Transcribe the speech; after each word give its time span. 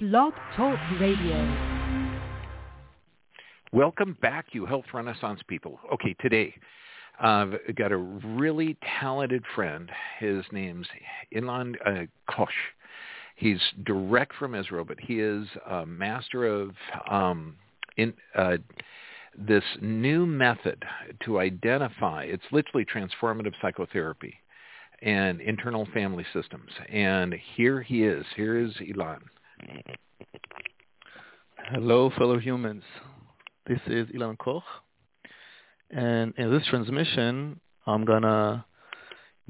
Blog 0.00 0.32
Talk 0.56 0.78
Radio. 0.98 1.36
Welcome 3.70 4.16
back, 4.22 4.46
you 4.52 4.64
health 4.64 4.86
renaissance 4.94 5.40
people. 5.46 5.78
Okay, 5.92 6.16
today 6.22 6.54
I've 7.20 7.52
got 7.76 7.92
a 7.92 7.98
really 7.98 8.78
talented 8.98 9.44
friend. 9.54 9.90
His 10.18 10.42
name's 10.52 10.86
Ilan 11.36 11.74
uh, 11.84 12.06
Koch. 12.34 12.48
He's 13.36 13.60
direct 13.84 14.32
from 14.36 14.54
Israel, 14.54 14.86
but 14.86 14.98
he 14.98 15.20
is 15.20 15.46
a 15.68 15.84
master 15.84 16.46
of 16.46 16.70
um, 17.10 17.56
in, 17.98 18.14
uh, 18.34 18.56
this 19.36 19.64
new 19.82 20.24
method 20.24 20.82
to 21.26 21.40
identify. 21.40 22.22
It's 22.22 22.44
literally 22.52 22.86
transformative 22.86 23.52
psychotherapy 23.60 24.32
and 25.02 25.42
internal 25.42 25.86
family 25.92 26.24
systems. 26.32 26.70
And 26.90 27.34
here 27.54 27.82
he 27.82 28.04
is. 28.04 28.24
Here 28.34 28.56
is 28.56 28.72
Ilan. 28.76 29.20
Hello, 31.72 32.10
fellow 32.16 32.38
humans. 32.38 32.82
This 33.66 33.80
is 33.86 34.08
Ilan 34.08 34.38
Koch. 34.38 34.62
And 35.90 36.34
in 36.36 36.50
this 36.50 36.66
transmission, 36.68 37.60
I'm 37.86 38.04
going 38.04 38.22
to 38.22 38.64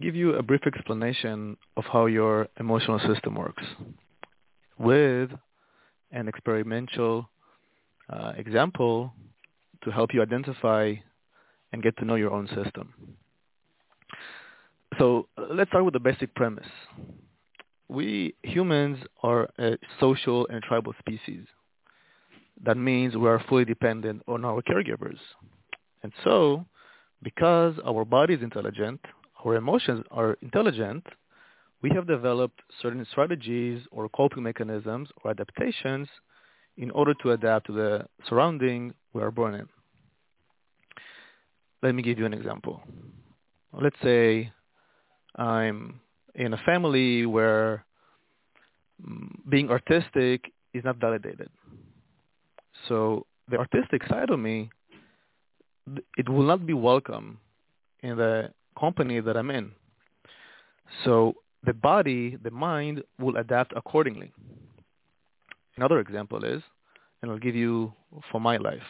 give 0.01 0.15
you 0.15 0.35
a 0.35 0.43
brief 0.43 0.67
explanation 0.67 1.57
of 1.77 1.85
how 1.85 2.07
your 2.07 2.49
emotional 2.59 2.99
system 3.07 3.35
works 3.35 3.63
with 4.79 5.31
an 6.13 6.29
experimental 6.29 7.29
uh, 8.11 8.33
example 8.37 9.13
to 9.85 9.91
help 9.91 10.13
you 10.13 10.23
identify 10.23 10.95
and 11.73 11.83
get 11.83 11.97
to 11.99 12.05
know 12.05 12.17
your 12.17 12.33
own 12.33 12.49
system. 12.49 12.93
So 14.99 15.29
let's 15.37 15.71
start 15.71 15.85
with 15.85 15.95
the 15.95 16.01
basic 16.01 16.35
premise. 16.35 16.67
We 17.91 18.37
humans 18.45 18.99
are 19.25 19.51
a 19.59 19.77
social 19.99 20.47
and 20.47 20.63
tribal 20.63 20.95
species 21.01 21.45
that 22.65 22.77
means 22.77 23.17
we 23.17 23.29
are 23.29 23.43
fully 23.49 23.65
dependent 23.65 24.23
on 24.29 24.45
our 24.45 24.63
caregivers. 24.63 25.19
And 26.05 26.13
so, 26.23 26.65
because 27.21 27.75
our 27.85 28.05
body 28.05 28.35
is 28.35 28.43
intelligent, 28.43 29.01
our 29.45 29.57
emotions 29.57 30.05
are 30.13 30.39
intelligent, 30.41 31.05
we 31.83 31.91
have 31.91 32.07
developed 32.07 32.61
certain 32.81 33.05
strategies 33.11 33.83
or 33.91 34.09
coping 34.11 34.45
mechanisms 34.45 35.09
or 35.25 35.33
adaptations 35.33 36.07
in 36.77 36.93
order 36.93 37.15
to 37.23 37.33
adapt 37.33 37.67
to 37.67 37.73
the 37.73 38.07
surrounding 38.29 38.95
we 39.15 39.21
are 39.21 39.33
born 39.33 39.55
in. 39.55 39.69
Let 41.83 41.97
me 41.97 42.03
give 42.05 42.21
you 42.21 42.27
an 42.27 42.35
example. 42.35 42.83
Let's 43.73 43.97
say 44.01 44.53
I'm 45.37 46.01
in 46.35 46.55
a 46.55 46.59
family 46.59 47.27
where 47.27 47.85
mm, 49.05 49.29
being 49.49 49.71
artistic 49.71 50.53
is 50.73 50.85
not 50.85 50.97
validated. 50.97 51.49
So 52.89 53.27
the 53.49 53.59
artistic 53.59 54.07
side 54.09 54.31
of 54.31 54.39
me, 54.39 54.71
it 56.17 56.29
will 56.29 56.45
not 56.45 56.67
be 56.67 56.73
welcome 56.73 57.39
in 58.03 58.17
the 58.17 58.51
company 58.79 59.21
that 59.21 59.37
I'm 59.37 59.51
in. 59.51 59.73
So 61.05 61.35
the 61.65 61.75
body, 61.75 62.37
the 62.43 62.51
mind 62.51 63.03
will 63.19 63.37
adapt 63.37 63.73
accordingly. 63.77 64.33
Another 65.77 66.01
example 66.01 66.45
is, 66.45 66.63
and 67.23 67.31
I'll 67.31 67.39
give 67.39 67.55
you 67.55 67.93
for 68.31 68.41
my 68.41 68.57
life. 68.57 68.83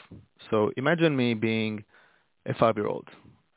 So 0.50 0.72
imagine 0.77 1.16
me 1.16 1.34
being 1.34 1.84
a 2.47 2.54
five-year-old 2.54 3.08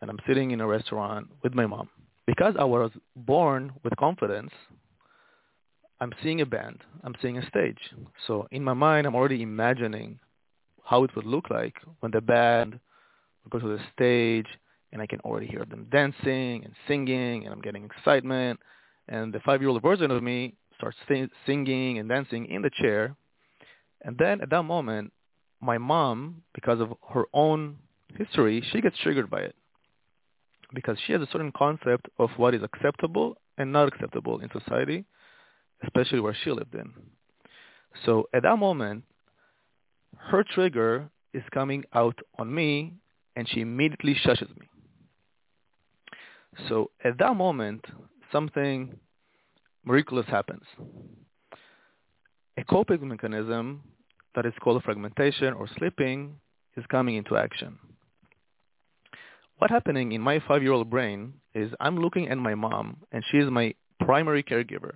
and 0.01 0.09
I'm 0.09 0.19
sitting 0.27 0.51
in 0.51 0.61
a 0.61 0.67
restaurant 0.67 1.27
with 1.43 1.53
my 1.53 1.65
mom. 1.65 1.89
Because 2.25 2.55
I 2.57 2.63
was 2.63 2.91
born 3.15 3.73
with 3.83 3.95
confidence, 3.97 4.51
I'm 5.99 6.13
seeing 6.21 6.41
a 6.41 6.45
band, 6.45 6.81
I'm 7.03 7.15
seeing 7.21 7.37
a 7.37 7.47
stage. 7.47 7.79
So 8.27 8.47
in 8.51 8.63
my 8.63 8.73
mind, 8.73 9.07
I'm 9.07 9.15
already 9.15 9.41
imagining 9.41 10.19
how 10.83 11.03
it 11.03 11.15
would 11.15 11.25
look 11.25 11.49
like 11.49 11.75
when 11.99 12.11
the 12.11 12.21
band 12.21 12.79
goes 13.49 13.61
go 13.61 13.67
to 13.67 13.77
the 13.77 13.83
stage 13.93 14.47
and 14.91 15.01
I 15.01 15.05
can 15.05 15.19
already 15.21 15.47
hear 15.47 15.65
them 15.65 15.87
dancing 15.91 16.63
and 16.63 16.73
singing 16.87 17.43
and 17.43 17.53
I'm 17.53 17.61
getting 17.61 17.83
excitement. 17.85 18.59
And 19.09 19.33
the 19.33 19.39
five-year-old 19.41 19.81
version 19.81 20.11
of 20.11 20.23
me 20.23 20.55
starts 20.77 20.97
sing- 21.07 21.29
singing 21.45 21.99
and 21.99 22.07
dancing 22.07 22.45
in 22.45 22.61
the 22.61 22.69
chair. 22.69 23.15
And 24.03 24.17
then 24.17 24.41
at 24.41 24.49
that 24.49 24.63
moment, 24.63 25.11
my 25.61 25.77
mom, 25.77 26.43
because 26.53 26.79
of 26.79 26.93
her 27.13 27.25
own 27.33 27.77
history, 28.17 28.63
she 28.71 28.81
gets 28.81 28.97
triggered 28.99 29.29
by 29.29 29.41
it 29.41 29.55
because 30.73 30.97
she 31.05 31.13
has 31.13 31.21
a 31.21 31.27
certain 31.31 31.51
concept 31.55 32.07
of 32.19 32.29
what 32.37 32.53
is 32.53 32.61
acceptable 32.63 33.37
and 33.57 33.71
not 33.71 33.87
acceptable 33.87 34.39
in 34.39 34.49
society, 34.51 35.05
especially 35.83 36.19
where 36.19 36.35
she 36.43 36.51
lived 36.51 36.73
in. 36.73 36.91
So 38.05 38.27
at 38.33 38.43
that 38.43 38.57
moment, 38.57 39.03
her 40.17 40.43
trigger 40.43 41.09
is 41.33 41.43
coming 41.51 41.83
out 41.93 42.17
on 42.37 42.53
me 42.53 42.93
and 43.35 43.47
she 43.49 43.61
immediately 43.61 44.15
shushes 44.15 44.49
me. 44.59 44.67
So 46.69 46.91
at 47.03 47.17
that 47.19 47.35
moment, 47.35 47.85
something 48.31 48.97
miraculous 49.85 50.27
happens. 50.27 50.63
A 52.57 52.63
coping 52.63 53.07
mechanism 53.07 53.81
that 54.35 54.45
is 54.45 54.53
called 54.61 54.83
fragmentation 54.83 55.53
or 55.53 55.67
splitting 55.67 56.35
is 56.77 56.85
coming 56.89 57.15
into 57.15 57.35
action. 57.35 57.77
What's 59.63 59.71
happening 59.71 60.11
in 60.11 60.19
my 60.19 60.41
five-year-old 60.45 60.89
brain 60.89 61.35
is 61.55 61.71
I'm 61.79 61.97
looking 61.97 62.27
at 62.27 62.37
my 62.37 62.53
mom 62.53 62.97
and 63.13 63.23
she 63.31 63.37
is 63.37 63.49
my 63.49 63.73
primary 64.01 64.43
caregiver. 64.43 64.95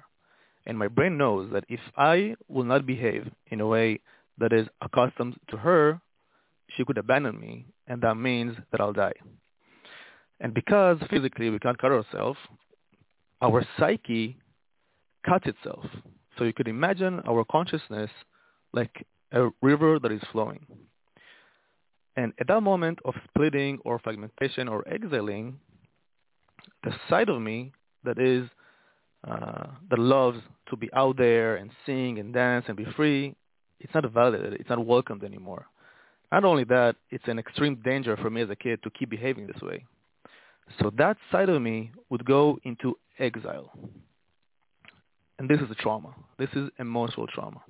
And 0.65 0.77
my 0.77 0.89
brain 0.89 1.17
knows 1.17 1.49
that 1.53 1.63
if 1.69 1.79
I 1.95 2.35
will 2.49 2.65
not 2.65 2.85
behave 2.85 3.31
in 3.49 3.61
a 3.61 3.65
way 3.65 4.01
that 4.39 4.51
is 4.51 4.67
accustomed 4.81 5.37
to 5.51 5.55
her, 5.55 6.01
she 6.75 6.83
could 6.83 6.97
abandon 6.97 7.39
me, 7.39 7.67
and 7.87 8.01
that 8.01 8.15
means 8.15 8.57
that 8.73 8.81
I'll 8.81 8.91
die. 8.91 9.13
And 10.41 10.53
because 10.53 10.97
physically 11.09 11.49
we 11.49 11.59
can't 11.59 11.77
cut 11.77 11.93
ourselves, 11.93 12.37
our 13.41 13.65
psyche 13.79 14.35
cuts 15.25 15.47
itself. 15.47 15.85
So 16.37 16.43
you 16.43 16.51
could 16.51 16.67
imagine 16.67 17.21
our 17.25 17.45
consciousness 17.49 18.11
like 18.73 19.07
a 19.31 19.47
river 19.61 19.97
that 19.97 20.11
is 20.11 20.21
flowing. 20.33 20.67
And 22.17 22.33
at 22.39 22.47
that 22.47 22.61
moment 22.61 22.99
of 23.05 23.13
splitting 23.29 23.79
or 23.85 23.99
fragmentation 23.99 24.67
or 24.67 24.85
exiling, 24.87 25.59
the 26.83 26.93
side 27.09 27.29
of 27.29 27.41
me 27.41 27.71
that 28.03 28.19
is 28.19 28.49
uh, 29.27 29.67
that 29.89 29.99
loves 29.99 30.39
to 30.69 30.75
be 30.75 30.89
out 30.93 31.17
there 31.17 31.55
and 31.55 31.71
sing 31.85 32.19
and 32.19 32.33
dance 32.33 32.65
and 32.67 32.75
be 32.75 32.85
free 32.95 33.35
it's 33.79 33.93
not 33.93 34.11
validated. 34.11 34.53
It's 34.59 34.69
not 34.69 34.85
welcomed 34.85 35.23
anymore. 35.23 35.65
Not 36.31 36.43
only 36.43 36.63
that, 36.65 36.95
it's 37.09 37.27
an 37.27 37.39
extreme 37.39 37.75
danger 37.83 38.17
for 38.17 38.29
me 38.29 38.41
as 38.41 38.49
a 38.49 38.55
kid 38.55 38.81
to 38.83 38.89
keep 38.89 39.09
behaving 39.09 39.47
this 39.47 39.61
way. 39.61 39.85
So 40.79 40.91
that 40.97 41.17
side 41.31 41.49
of 41.49 41.61
me 41.61 41.91
would 42.09 42.25
go 42.25 42.59
into 42.63 42.97
exile. 43.19 43.71
And 45.39 45.47
this 45.47 45.61
is 45.61 45.71
a 45.71 45.75
trauma. 45.75 46.13
This 46.37 46.49
is 46.53 46.69
emotional 46.79 47.27
trauma. 47.27 47.61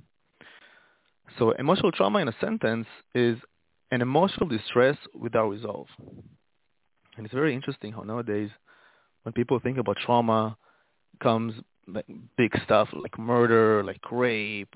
So 1.38 1.52
emotional 1.52 1.92
trauma 1.92 2.20
in 2.20 2.30
a 2.30 2.36
sentence 2.42 2.88
is 3.14 3.38
an 3.92 4.02
emotional 4.02 4.48
distress 4.48 4.98
without 5.14 5.50
resolve. 5.50 5.88
And 7.16 7.26
it's 7.26 7.34
very 7.34 7.54
interesting 7.54 7.92
how 7.92 8.02
nowadays 8.02 8.50
when 9.24 9.34
people 9.34 9.60
think 9.60 9.78
about 9.78 9.98
trauma 10.06 10.58
comes 11.22 11.54
like 11.88 12.06
big 12.38 12.52
stuff 12.64 12.90
like 12.94 13.18
murder, 13.18 13.84
like 13.84 14.00
rape, 14.12 14.74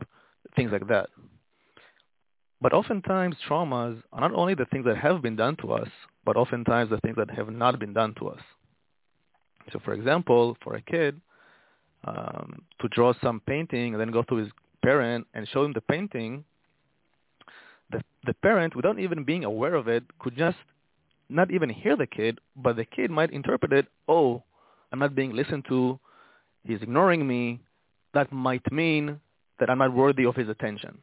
things 0.55 0.71
like 0.71 0.87
that. 0.87 1.09
But 2.61 2.73
oftentimes 2.73 3.35
traumas 3.47 4.01
are 4.13 4.21
not 4.21 4.33
only 4.33 4.53
the 4.53 4.65
things 4.65 4.85
that 4.85 4.97
have 4.97 5.21
been 5.21 5.35
done 5.35 5.55
to 5.61 5.73
us, 5.73 5.89
but 6.25 6.37
oftentimes 6.37 6.89
the 6.89 6.99
things 6.99 7.15
that 7.17 7.29
have 7.31 7.49
not 7.49 7.79
been 7.79 7.93
done 7.93 8.13
to 8.19 8.29
us. 8.29 8.39
So 9.71 9.79
for 9.83 9.93
example, 9.93 10.57
for 10.63 10.75
a 10.75 10.81
kid, 10.81 11.19
um, 12.05 12.63
to 12.79 12.87
draw 12.89 13.13
some 13.21 13.41
painting 13.45 13.93
and 13.93 14.01
then 14.01 14.11
go 14.11 14.23
to 14.23 14.35
his 14.35 14.49
parent 14.83 15.27
and 15.33 15.47
show 15.47 15.63
him 15.63 15.73
the 15.73 15.81
painting, 15.81 16.43
the, 17.91 18.01
the 18.25 18.33
parent, 18.35 18.75
without 18.75 18.99
even 18.99 19.23
being 19.23 19.43
aware 19.43 19.75
of 19.75 19.87
it, 19.87 20.03
could 20.19 20.35
just 20.37 20.57
not 21.29 21.51
even 21.51 21.69
hear 21.69 21.95
the 21.95 22.07
kid, 22.07 22.39
but 22.55 22.75
the 22.75 22.85
kid 22.85 23.09
might 23.09 23.31
interpret 23.31 23.71
it, 23.73 23.87
oh, 24.07 24.43
I'm 24.91 24.99
not 24.99 25.15
being 25.15 25.33
listened 25.33 25.65
to, 25.69 25.99
he's 26.63 26.81
ignoring 26.81 27.27
me. 27.27 27.61
That 28.13 28.31
might 28.31 28.69
mean 28.71 29.19
that 29.59 29.69
I'm 29.69 29.77
not 29.77 29.93
worthy 29.93 30.25
of 30.25 30.35
his 30.35 30.49
attention. 30.49 30.97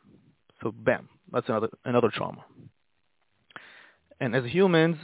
So 0.62 0.72
bam, 0.72 1.08
that's 1.32 1.48
another 1.48 1.70
another 1.84 2.10
trauma. 2.12 2.44
And 4.20 4.34
as 4.34 4.44
humans, 4.44 4.96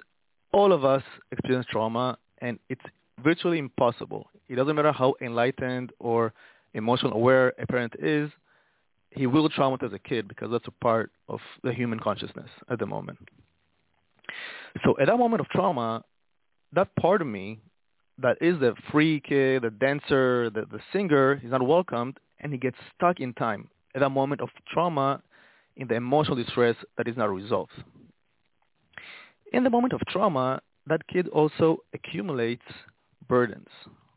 all 0.53 0.73
of 0.73 0.85
us 0.85 1.03
experience 1.31 1.67
trauma, 1.71 2.19
and 2.39 2.59
it's 2.69 2.83
virtually 3.23 3.59
impossible. 3.59 4.29
It 4.49 4.57
doesn't 4.57 4.75
matter 4.77 4.93
how 4.93 5.15
enlightened 5.21 5.93
or 5.99 6.35
emotional 6.75 7.13
aware 7.13 7.55
a 7.59 7.67
parent 7.67 7.95
is, 7.99 8.31
he 9.15 9.27
will 9.27 9.49
traumatize 9.49 9.95
a 9.95 9.99
kid 9.99 10.29
because 10.29 10.51
that's 10.51 10.67
a 10.67 10.85
part 10.85 11.11
of 11.29 11.41
the 11.63 11.73
human 11.73 12.01
consciousness 12.01 12.49
at 12.69 12.79
the 12.79 12.87
moment. 12.87 13.19
So 14.85 14.97
at 15.01 15.07
that 15.07 15.19
moment 15.19 15.41
of 15.41 15.49
trauma, 15.49 16.05
that 16.73 16.95
part 16.97 17.21
of 17.23 17.29
me 17.29 17.61
that 18.19 18.37
is 18.41 18.59
the 18.61 18.75
free 18.91 19.21
kid, 19.21 19.63
the 19.63 19.71
dancer, 19.71 20.51
the, 20.51 20.67
the 20.71 20.81
singer, 20.93 21.37
he's 21.37 21.51
not 21.51 21.67
welcomed, 21.67 22.19
and 22.41 22.53
he 22.53 22.59
gets 22.59 22.77
stuck 22.95 23.21
in 23.21 23.33
time. 23.35 23.69
at 23.95 24.01
that 24.01 24.11
moment 24.11 24.41
of 24.41 24.51
trauma 24.73 25.23
in 25.77 25.89
the 25.89 25.95
emotional 25.95 26.37
distress 26.37 26.77
that 26.97 27.09
is 27.09 27.17
not 27.17 27.33
resolved. 27.33 27.73
In 29.53 29.65
the 29.65 29.71
moment 29.71 29.93
of 29.93 30.01
trauma, 30.09 30.61
that 30.87 31.07
kid 31.09 31.29
also 31.29 31.79
accumulates 31.93 32.63
burdens, 33.29 33.69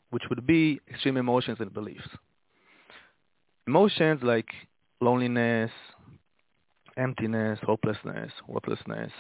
which 0.10 0.24
would 0.30 0.46
be 0.46 0.80
extreme 0.90 1.18
emotions 1.18 1.58
and 1.60 1.74
beliefs. 1.74 2.08
Emotions 3.68 4.22
like 4.24 4.48
loneliness, 5.02 5.72
emptiness, 6.98 7.60
hopelessness, 7.64 8.32
worthlessness, 8.48 9.12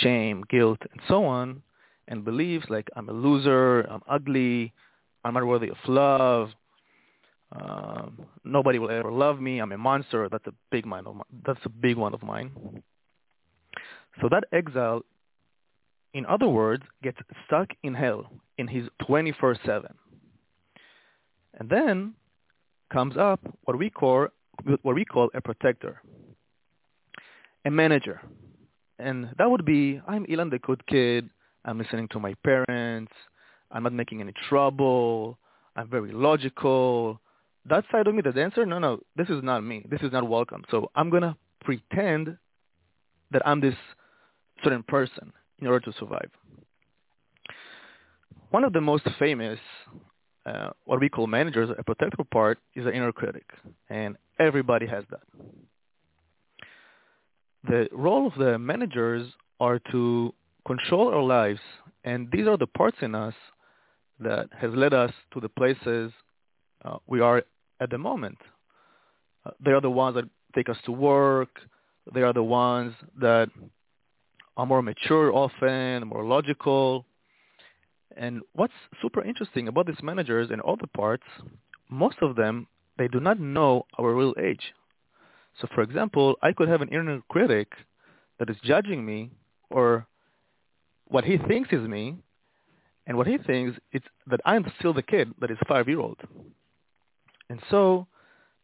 shame, 0.00 0.44
guilt, 0.48 0.78
and 0.90 1.00
so 1.08 1.24
on, 1.24 1.62
and 2.08 2.24
beliefs 2.24 2.66
like 2.68 2.88
I'm 2.96 3.08
a 3.08 3.12
loser, 3.12 3.82
I'm 3.82 4.02
ugly, 4.08 4.72
I'm 5.24 5.34
not 5.34 5.46
worthy 5.46 5.68
of 5.68 5.76
love, 5.86 6.50
um, 7.54 8.18
nobody 8.44 8.78
will 8.78 8.90
ever 8.90 9.12
love 9.12 9.40
me, 9.40 9.58
I'm 9.58 9.72
a 9.72 9.78
monster. 9.78 10.28
That's 10.30 10.46
a 10.46 10.54
big 10.70 10.86
mind 10.86 11.06
of 11.06 11.20
that's 11.44 11.60
a 11.64 11.68
big 11.68 11.96
one 11.96 12.14
of 12.14 12.22
mine. 12.22 12.50
So 14.20 14.28
that 14.30 14.44
exile, 14.52 15.02
in 16.14 16.24
other 16.26 16.48
words, 16.48 16.84
gets 17.02 17.18
stuck 17.46 17.68
in 17.82 17.94
hell 17.94 18.30
in 18.58 18.68
his 18.68 18.88
24/7, 19.02 19.94
and 21.58 21.68
then 21.68 22.14
comes 22.90 23.16
up 23.16 23.40
what 23.64 23.78
we 23.78 23.90
call 23.90 24.28
what 24.82 24.94
we 24.94 25.04
call 25.04 25.30
a 25.34 25.40
protector, 25.40 26.00
a 27.64 27.70
manager, 27.70 28.20
and 28.98 29.28
that 29.38 29.50
would 29.50 29.64
be 29.64 30.00
I'm 30.06 30.26
Ilan 30.26 30.50
the 30.50 30.58
good 30.58 30.86
kid. 30.86 31.28
I'm 31.64 31.78
listening 31.78 32.08
to 32.08 32.18
my 32.18 32.34
parents. 32.44 33.12
I'm 33.70 33.84
not 33.84 33.92
making 33.92 34.20
any 34.20 34.32
trouble. 34.48 35.38
I'm 35.76 35.88
very 35.88 36.12
logical. 36.12 37.20
That 37.68 37.84
side 37.92 38.06
of 38.06 38.14
me, 38.14 38.22
the 38.22 38.32
dancer, 38.32 38.66
no, 38.66 38.78
no, 38.78 39.00
this 39.16 39.28
is 39.28 39.42
not 39.42 39.62
me. 39.62 39.86
This 39.88 40.00
is 40.02 40.12
not 40.12 40.28
welcome. 40.28 40.64
So 40.70 40.90
I'm 40.96 41.10
going 41.10 41.22
to 41.22 41.36
pretend 41.64 42.36
that 43.30 43.42
I'm 43.46 43.60
this 43.60 43.74
certain 44.62 44.82
person 44.82 45.32
in 45.60 45.68
order 45.68 45.80
to 45.80 45.98
survive. 45.98 46.30
One 48.50 48.64
of 48.64 48.72
the 48.72 48.80
most 48.80 49.04
famous, 49.18 49.58
uh, 50.46 50.70
what 50.84 51.00
we 51.00 51.08
call 51.08 51.26
managers, 51.26 51.70
a 51.78 51.82
protector 51.82 52.24
part, 52.32 52.58
is 52.74 52.84
the 52.84 52.92
inner 52.92 53.12
critic. 53.12 53.44
And 53.88 54.16
everybody 54.38 54.86
has 54.86 55.04
that. 55.10 55.20
The 57.64 57.88
role 57.92 58.26
of 58.26 58.34
the 58.34 58.58
managers 58.58 59.28
are 59.60 59.78
to 59.92 60.34
control 60.66 61.08
our 61.14 61.22
lives, 61.22 61.60
and 62.04 62.28
these 62.32 62.46
are 62.46 62.56
the 62.56 62.66
parts 62.66 62.96
in 63.02 63.14
us 63.14 63.34
that 64.18 64.48
has 64.58 64.72
led 64.74 64.92
us 64.92 65.12
to 65.32 65.40
the 65.40 65.48
places 65.48 66.12
uh, 66.84 66.96
we 67.06 67.20
are 67.20 67.42
at 67.80 67.90
the 67.90 67.98
moment. 67.98 68.38
Uh, 69.46 69.50
they 69.64 69.70
are 69.70 69.80
the 69.80 69.90
ones 69.90 70.16
that 70.16 70.24
take 70.54 70.68
us 70.68 70.76
to 70.84 70.92
work. 70.92 71.50
They 72.12 72.22
are 72.22 72.32
the 72.32 72.42
ones 72.42 72.94
that 73.20 73.48
are 74.56 74.66
more 74.66 74.82
mature 74.82 75.32
often, 75.32 76.06
more 76.08 76.24
logical. 76.24 77.06
And 78.16 78.42
what's 78.52 78.72
super 79.00 79.22
interesting 79.22 79.68
about 79.68 79.86
these 79.86 80.02
managers 80.02 80.50
and 80.50 80.60
all 80.60 80.76
the 80.76 80.86
parts, 80.88 81.24
most 81.90 82.16
of 82.22 82.36
them, 82.36 82.66
they 82.98 83.08
do 83.08 83.20
not 83.20 83.40
know 83.40 83.86
our 83.98 84.14
real 84.14 84.34
age. 84.40 84.72
So 85.60 85.68
for 85.74 85.82
example, 85.82 86.36
I 86.42 86.52
could 86.52 86.68
have 86.68 86.82
an 86.82 86.88
inner 86.88 87.20
critic 87.28 87.72
that 88.38 88.50
is 88.50 88.56
judging 88.64 89.04
me 89.04 89.30
or 89.70 90.06
what 91.06 91.24
he 91.24 91.36
thinks 91.36 91.72
is 91.72 91.86
me, 91.86 92.16
and 93.06 93.16
what 93.16 93.26
he 93.26 93.36
thinks 93.36 93.78
is 93.92 94.02
that 94.28 94.40
I'm 94.44 94.64
still 94.78 94.94
the 94.94 95.02
kid 95.02 95.32
that 95.40 95.50
is 95.50 95.58
five-year-old. 95.68 96.18
And 97.50 97.60
so 97.70 98.06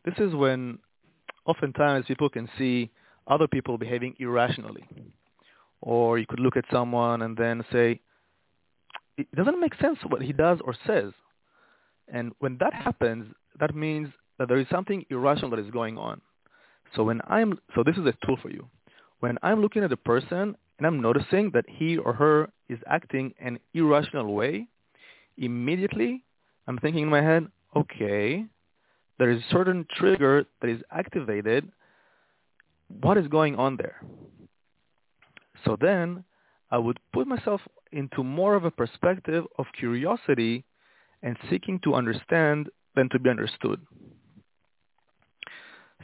this 0.05 0.15
is 0.19 0.35
when 0.35 0.79
oftentimes 1.45 2.06
people 2.06 2.31
can 2.31 2.49
see 2.56 2.91
other 3.27 3.47
people 3.47 3.77
behaving 3.77 4.15
irrationally. 4.19 4.87
Or 5.81 6.19
you 6.19 6.27
could 6.27 6.41
look 6.41 6.56
at 6.56 6.65
someone 6.73 7.23
and 7.23 7.37
then 7.37 7.65
say, 7.71 8.00
it 9.19 9.35
doesn't 9.35 9.61
make 9.61 9.75
sense 9.75 9.99
what 10.09 10.23
he 10.23 10.32
does 10.32 10.59
or 10.65 10.75
says. 10.87 11.12
And 12.12 12.32
when 12.38 12.56
that 12.59 12.73
happens, 12.73 13.35
that 13.61 13.75
means 13.75 14.09
that 14.38 14.49
there 14.49 14.59
is 14.59 14.67
something 14.70 15.05
irrational 15.11 15.50
that 15.50 15.59
is 15.59 15.70
going 15.70 15.99
on. 15.99 16.20
So 16.94 17.03
when 17.03 17.20
I'm, 17.29 17.59
so 17.75 17.82
this 17.85 17.97
is 17.97 18.06
a 18.06 18.15
tool 18.25 18.38
for 18.41 18.50
you. 18.50 18.67
When 19.20 19.37
I'm 19.43 19.61
looking 19.61 19.82
at 19.82 19.93
a 19.93 19.97
person 19.97 20.56
and 20.79 20.87
I'm 20.87 21.03
noticing 21.03 21.50
that 21.53 21.65
he 21.69 21.99
or 21.99 22.12
her 22.15 22.49
is 22.69 22.79
acting 22.87 23.35
an 23.41 23.59
irrational 23.75 24.32
way, 24.32 24.69
immediately 25.37 26.25
I'm 26.67 26.79
thinking 26.79 27.03
in 27.03 27.09
my 27.09 27.21
head, 27.21 27.49
okay, 27.76 28.47
there 29.19 29.31
is 29.31 29.41
a 29.41 29.50
certain 29.50 29.87
trigger 29.97 30.44
that 30.61 30.71
is 30.71 30.81
activated. 30.93 31.71
What 33.00 33.19
is 33.19 33.26
going 33.26 33.56
on 33.56 33.76
there? 33.76 34.00
So 35.64 35.76
then 35.79 36.25
I 36.71 36.79
would 36.79 37.00
put 37.12 37.26
myself 37.26 37.61
into 37.93 38.23
more 38.23 38.55
of 38.55 38.64
a 38.64 38.70
perspective 38.70 39.44
of 39.58 39.67
curiosity 39.79 40.64
and 41.23 41.37
seeking 41.50 41.81
to 41.81 41.94
understand 41.94 42.69
than 42.94 43.08
to 43.11 43.19
be 43.19 43.31
understood. 43.31 43.81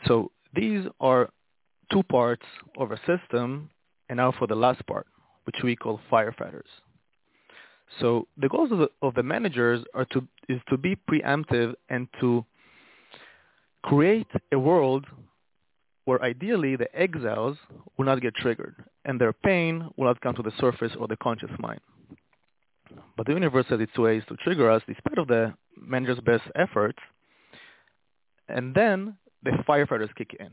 So 0.07 0.31
these 0.55 0.87
are 1.01 1.31
two 1.93 2.03
parts 2.05 2.47
of 2.79 2.93
a 2.93 2.99
system, 3.07 3.71
and 4.09 4.17
now 4.17 4.33
for 4.39 4.47
the 4.47 4.55
last 4.55 4.87
part, 4.87 5.07
which 5.45 5.57
we 5.63 5.77
call 5.77 6.01
firefighters. 6.11 6.63
So 8.01 8.27
the 8.37 8.49
goals 8.49 8.73
of 8.73 8.79
the, 8.79 8.89
of 9.03 9.15
the 9.15 9.23
managers 9.23 9.85
are 9.95 10.07
to 10.07 10.27
is 10.49 10.61
to 10.69 10.77
be 10.77 10.97
preemptive 11.09 11.75
and 11.89 12.09
to 12.21 12.45
create 13.83 14.27
a 14.53 14.59
world 14.59 15.05
where 16.05 16.23
ideally 16.23 16.77
the 16.77 16.95
exiles 16.95 17.57
will 17.97 18.05
not 18.05 18.21
get 18.21 18.35
triggered 18.35 18.77
and 19.05 19.21
their 19.21 19.33
pain 19.33 19.89
will 19.97 20.07
not 20.07 20.21
come 20.21 20.35
to 20.35 20.43
the 20.43 20.53
surface 20.59 20.93
or 20.99 21.09
the 21.09 21.17
conscious 21.17 21.51
mind. 21.59 21.81
But 23.17 23.27
the 23.27 23.33
universe 23.33 23.67
has 23.71 23.81
its 23.81 23.97
ways 23.97 24.23
to 24.29 24.37
trigger 24.37 24.71
us 24.71 24.83
despite 24.87 25.19
of 25.19 25.29
the 25.29 25.55
manager's 25.77 26.21
best 26.21 26.45
efforts, 26.55 26.99
and 28.49 28.75
then 28.75 29.17
the 29.43 29.53
firefighters 29.67 30.15
kick 30.15 30.37
in. 30.39 30.51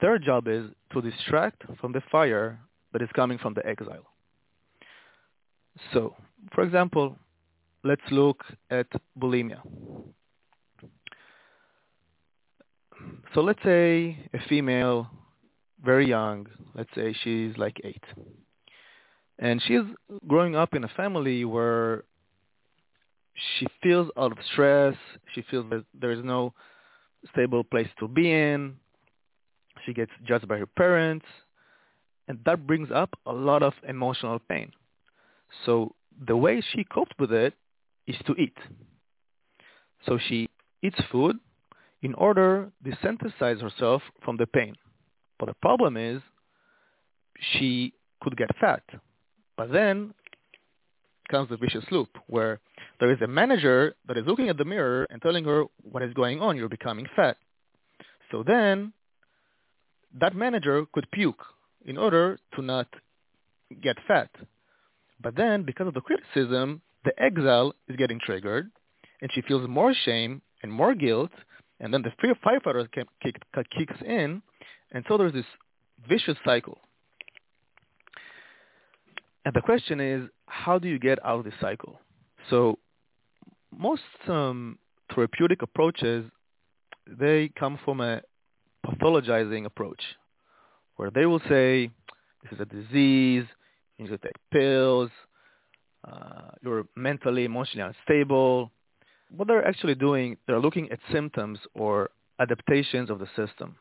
Their 0.00 0.18
job 0.18 0.46
is 0.46 0.66
to 0.92 1.00
distract 1.00 1.62
from 1.80 1.92
the 1.92 2.02
fire 2.12 2.58
that 2.92 3.02
is 3.02 3.08
coming 3.14 3.38
from 3.38 3.54
the 3.54 3.66
exile. 3.66 4.06
So, 5.92 6.14
for 6.54 6.62
example, 6.62 7.16
let's 7.82 8.02
look 8.10 8.44
at 8.70 8.86
bulimia. 9.18 9.60
So 13.34 13.40
let's 13.40 13.62
say 13.62 14.16
a 14.32 14.38
female, 14.48 15.08
very 15.84 16.08
young, 16.08 16.46
let's 16.74 16.90
say 16.94 17.14
she's 17.22 17.56
like 17.56 17.76
eight. 17.84 18.02
And 19.38 19.62
she's 19.66 19.82
growing 20.26 20.56
up 20.56 20.74
in 20.74 20.84
a 20.84 20.88
family 20.88 21.44
where 21.44 22.04
she 23.58 23.66
feels 23.82 24.08
out 24.16 24.32
of 24.32 24.38
stress. 24.52 24.94
She 25.34 25.42
feels 25.50 25.68
that 25.70 25.84
there 25.92 26.12
is 26.12 26.24
no 26.24 26.54
stable 27.32 27.64
place 27.64 27.88
to 28.00 28.08
be 28.08 28.32
in. 28.32 28.76
She 29.84 29.92
gets 29.92 30.12
judged 30.24 30.48
by 30.48 30.56
her 30.56 30.66
parents. 30.66 31.26
And 32.28 32.38
that 32.46 32.66
brings 32.66 32.88
up 32.90 33.10
a 33.26 33.32
lot 33.32 33.62
of 33.62 33.74
emotional 33.86 34.38
pain. 34.48 34.72
So 35.64 35.94
the 36.26 36.36
way 36.36 36.62
she 36.72 36.84
copes 36.84 37.12
with 37.18 37.32
it 37.32 37.54
is 38.06 38.16
to 38.26 38.34
eat. 38.34 38.56
So 40.06 40.18
she 40.28 40.48
eats 40.82 40.98
food 41.12 41.36
in 42.02 42.14
order 42.14 42.70
to 42.84 42.90
desensitize 42.90 43.60
herself 43.60 44.02
from 44.24 44.36
the 44.36 44.46
pain. 44.46 44.74
But 45.38 45.46
the 45.46 45.54
problem 45.54 45.96
is 45.96 46.22
she 47.52 47.92
could 48.20 48.36
get 48.36 48.50
fat. 48.58 48.82
But 49.56 49.72
then 49.72 50.14
comes 51.28 51.48
the 51.48 51.56
vicious 51.56 51.84
loop 51.90 52.08
where 52.28 52.60
there 53.00 53.10
is 53.10 53.20
a 53.20 53.26
manager 53.26 53.94
that 54.06 54.16
is 54.16 54.24
looking 54.26 54.48
at 54.48 54.56
the 54.56 54.64
mirror 54.64 55.06
and 55.10 55.20
telling 55.20 55.44
her 55.44 55.64
what 55.82 56.02
is 56.02 56.14
going 56.14 56.40
on, 56.40 56.56
you're 56.56 56.68
becoming 56.68 57.06
fat. 57.16 57.36
So 58.30 58.42
then 58.46 58.92
that 60.20 60.34
manager 60.34 60.86
could 60.92 61.10
puke 61.10 61.42
in 61.84 61.98
order 61.98 62.38
to 62.54 62.62
not 62.62 62.86
get 63.82 63.96
fat. 64.06 64.30
But 65.20 65.36
then 65.36 65.62
because 65.64 65.88
of 65.88 65.94
the 65.94 66.00
criticism, 66.00 66.82
the 67.04 67.12
exile 67.22 67.74
is 67.88 67.96
getting 67.96 68.20
triggered 68.24 68.70
and 69.20 69.30
she 69.32 69.42
feels 69.42 69.68
more 69.68 69.94
shame 70.04 70.42
and 70.62 70.72
more 70.72 70.94
guilt 70.94 71.30
and 71.80 71.92
then 71.92 72.02
the 72.02 72.12
fear 72.20 72.34
firefighter 72.34 72.86
kick, 72.92 73.36
kicks 73.76 74.00
in, 74.06 74.42
and 74.92 75.04
so 75.08 75.16
there's 75.18 75.32
this 75.32 75.46
vicious 76.08 76.36
cycle. 76.44 76.78
And 79.44 79.54
the 79.54 79.60
question 79.60 80.00
is, 80.00 80.28
how 80.46 80.78
do 80.78 80.88
you 80.88 80.98
get 80.98 81.24
out 81.24 81.38
of 81.38 81.44
this 81.44 81.54
cycle? 81.60 82.00
So 82.50 82.78
most 83.76 84.02
um, 84.28 84.78
therapeutic 85.14 85.62
approaches, 85.62 86.24
they 87.06 87.50
come 87.58 87.78
from 87.84 88.00
a 88.00 88.22
pathologizing 88.84 89.66
approach, 89.66 90.02
where 90.96 91.10
they 91.10 91.26
will 91.26 91.42
say, 91.48 91.90
this 92.42 92.52
is 92.52 92.60
a 92.60 92.64
disease, 92.64 93.44
you 93.98 94.04
need 94.04 94.10
to 94.10 94.18
take 94.18 94.36
pills, 94.52 95.10
uh, 96.06 96.50
you're 96.62 96.86
mentally, 96.96 97.44
emotionally 97.44 97.92
unstable, 98.08 98.70
what 99.34 99.48
they're 99.48 99.66
actually 99.66 99.94
doing, 99.94 100.36
they're 100.46 100.60
looking 100.60 100.90
at 100.90 100.98
symptoms 101.12 101.58
or 101.74 102.10
adaptations 102.38 103.10
of 103.10 103.18
the 103.18 103.26
system. 103.36 103.76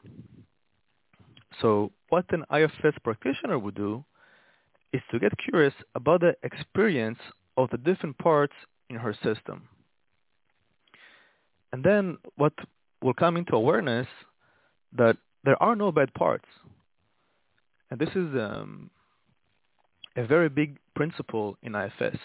So 1.62 1.92
what 2.10 2.26
an 2.32 2.44
IFS 2.54 2.98
practitioner 3.04 3.60
would 3.60 3.76
do 3.76 4.04
is 4.94 5.02
to 5.12 5.20
get 5.20 5.34
curious 5.38 5.74
about 5.94 6.22
the 6.22 6.36
experience 6.44 7.20
of 7.58 7.70
the 7.70 7.78
different 7.78 8.18
parts 8.18 8.54
in 8.90 8.98
her 8.98 9.14
system. 9.24 9.68
And 11.72 11.84
then 11.84 12.18
what 12.36 12.54
will 13.02 13.14
come 13.14 13.38
into 13.38 13.56
awareness 13.56 14.08
that 14.98 15.18
there 15.44 15.62
are 15.62 15.76
no 15.76 15.92
bad 15.92 16.14
parts. 16.14 16.46
And 17.92 18.00
this 18.00 18.10
is 18.10 18.34
um, 18.36 18.90
a 20.16 20.26
very 20.26 20.50
big 20.50 20.78
principle 20.96 21.58
in 21.62 21.76
IFS. 21.76 22.18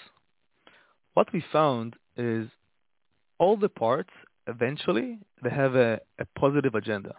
What 1.15 1.33
we 1.33 1.45
found 1.53 1.97
is 2.17 2.49
all 3.41 3.57
the 3.57 3.69
parts 3.69 4.11
eventually 4.47 5.19
they 5.43 5.51
have 5.51 5.75
a, 5.75 5.99
a 6.21 6.27
positive 6.39 6.75
agenda. 6.77 7.15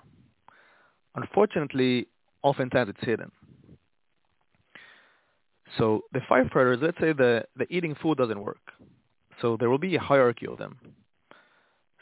Unfortunately, 1.16 2.08
oftentimes 2.44 2.90
it's 2.90 3.06
hidden. 3.06 3.32
So 5.78 6.04
the 6.14 6.20
firefighters, 6.20 6.82
let's 6.82 7.00
say 7.00 7.14
the, 7.14 7.44
the 7.58 7.66
eating 7.74 7.96
food 8.02 8.18
doesn't 8.18 8.40
work. 8.42 8.62
So 9.42 9.58
there 9.60 9.70
will 9.70 9.78
be 9.78 9.96
a 9.96 10.00
hierarchy 10.00 10.48
of 10.48 10.58
them. 10.58 10.78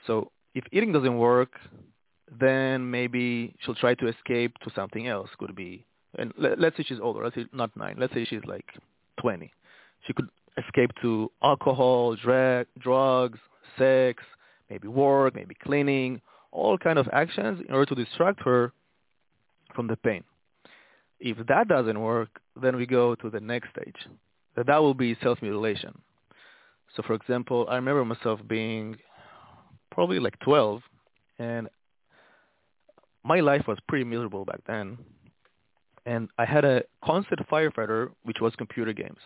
So 0.06 0.32
if 0.54 0.64
eating 0.72 0.92
doesn't 0.92 1.18
work, 1.18 1.54
then 2.40 2.90
maybe 2.90 3.56
she'll 3.60 3.76
try 3.76 3.94
to 3.96 4.08
escape 4.08 4.58
to 4.64 4.72
something 4.76 5.08
else. 5.08 5.30
Could 5.38 5.56
be, 5.56 5.86
and 6.18 6.34
let, 6.38 6.60
us 6.64 6.74
say 6.78 6.84
she's 6.84 7.00
older. 7.02 7.24
Let's 7.24 7.36
say 7.36 7.46
not 7.54 7.76
nine. 7.78 7.96
Let's 7.98 8.14
say 8.14 8.26
she's 8.26 8.44
like 8.46 8.66
20. 9.22 9.52
She 10.06 10.14
could 10.14 10.30
escape 10.58 10.92
to 11.02 11.32
alcohol, 11.42 12.16
drag, 12.16 12.68
drugs, 12.80 13.40
sex, 13.78 14.24
maybe 14.70 14.88
work, 14.88 15.36
maybe 15.36 15.56
cleaning, 15.56 16.22
all 16.52 16.78
kind 16.78 17.00
of 17.00 17.08
actions 17.14 17.62
in 17.68 17.74
order 17.74 17.94
to 17.94 18.04
distract 18.04 18.42
her 18.44 18.72
from 19.76 19.88
the 19.88 19.98
pain. 19.98 20.24
If 21.20 21.46
that 21.48 21.68
doesn't 21.68 22.00
work, 22.00 22.30
then 22.62 22.76
we 22.76 22.86
go 22.86 23.16
to 23.16 23.30
the 23.30 23.40
next 23.40 23.70
stage. 23.72 24.08
That 24.56 24.68
that 24.68 24.82
will 24.82 24.94
be 24.94 25.18
self-mutilation. 25.22 25.98
So 26.96 27.04
for 27.04 27.14
example, 27.14 27.68
I 27.70 27.76
remember 27.76 28.04
myself 28.06 28.40
being 28.48 28.98
probably 29.92 30.20
like 30.20 30.40
12 30.40 30.82
and 31.38 31.70
my 33.24 33.40
life 33.42 33.68
was 33.68 33.78
pretty 33.88 34.06
miserable 34.06 34.46
back 34.46 34.62
then. 34.66 34.98
And 36.06 36.30
I 36.38 36.46
had 36.46 36.66
a 36.66 36.84
constant 37.04 37.48
firefighter, 37.50 38.10
which 38.24 38.38
was 38.42 38.56
computer 38.56 38.94
games. 38.94 39.20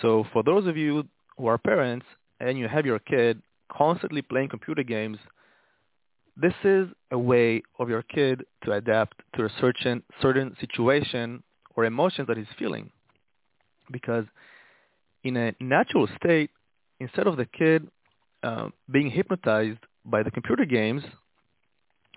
So 0.00 0.24
for 0.32 0.42
those 0.42 0.66
of 0.66 0.76
you 0.76 1.08
who 1.36 1.46
are 1.46 1.58
parents 1.58 2.06
and 2.40 2.58
you 2.58 2.68
have 2.68 2.86
your 2.86 2.98
kid 2.98 3.40
constantly 3.70 4.22
playing 4.22 4.48
computer 4.48 4.82
games, 4.82 5.18
this 6.36 6.54
is 6.64 6.88
a 7.10 7.18
way 7.18 7.62
of 7.78 7.88
your 7.88 8.02
kid 8.02 8.44
to 8.64 8.72
adapt 8.72 9.20
to 9.36 9.44
a 9.44 9.50
certain 9.60 10.02
certain 10.22 10.56
situation 10.60 11.42
or 11.76 11.84
emotion 11.84 12.24
that 12.28 12.36
he's 12.36 12.46
feeling. 12.58 12.90
Because 13.90 14.24
in 15.22 15.36
a 15.36 15.54
natural 15.60 16.08
state, 16.16 16.50
instead 16.98 17.26
of 17.26 17.36
the 17.36 17.46
kid 17.46 17.88
uh, 18.42 18.68
being 18.90 19.10
hypnotized 19.10 19.80
by 20.04 20.22
the 20.22 20.30
computer 20.30 20.64
games, 20.64 21.02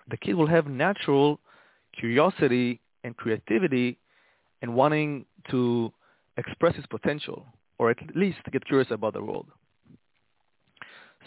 the 0.10 0.18
kid 0.18 0.36
will 0.36 0.48
have 0.48 0.68
natural 0.68 1.40
curiosity 1.98 2.80
and 3.04 3.16
creativity 3.18 3.98
and 4.62 4.74
wanting 4.74 5.26
to 5.52 5.92
express 6.38 6.76
his 6.76 6.86
potential 6.86 7.46
or 7.78 7.90
at 7.90 7.98
least 8.16 8.40
get 8.52 8.66
curious 8.66 8.90
about 8.92 9.14
the 9.14 9.22
world. 9.22 9.48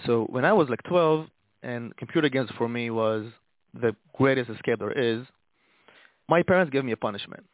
So 0.04 0.26
when 0.28 0.44
I 0.44 0.52
was 0.52 0.68
like 0.68 0.82
12 0.84 1.26
and 1.62 1.96
computer 1.96 2.28
games 2.28 2.50
for 2.58 2.68
me 2.68 2.90
was 2.90 3.26
the 3.74 3.94
greatest 4.16 4.50
escape 4.50 4.78
there 4.78 4.92
is, 4.92 5.26
my 6.28 6.42
parents 6.42 6.72
gave 6.72 6.84
me 6.84 6.92
a 6.92 6.96
punishment 6.96 7.44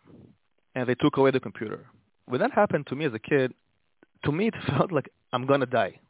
and 0.75 0.89
they 0.89 0.95
took 0.95 1.17
away 1.17 1.31
the 1.31 1.41
computer. 1.41 1.87
When 2.27 2.41
that 2.41 2.53
happened 2.53 2.87
to 2.89 2.97
me 2.97 3.05
as 3.05 3.13
a 3.15 3.19
kid, 3.19 3.53
to 4.25 4.33
me 4.33 4.49
it 4.49 4.55
felt 4.67 4.93
like 4.93 5.11
I'm 5.33 5.47
going 5.47 5.61
to 5.61 5.67
die 5.67 6.01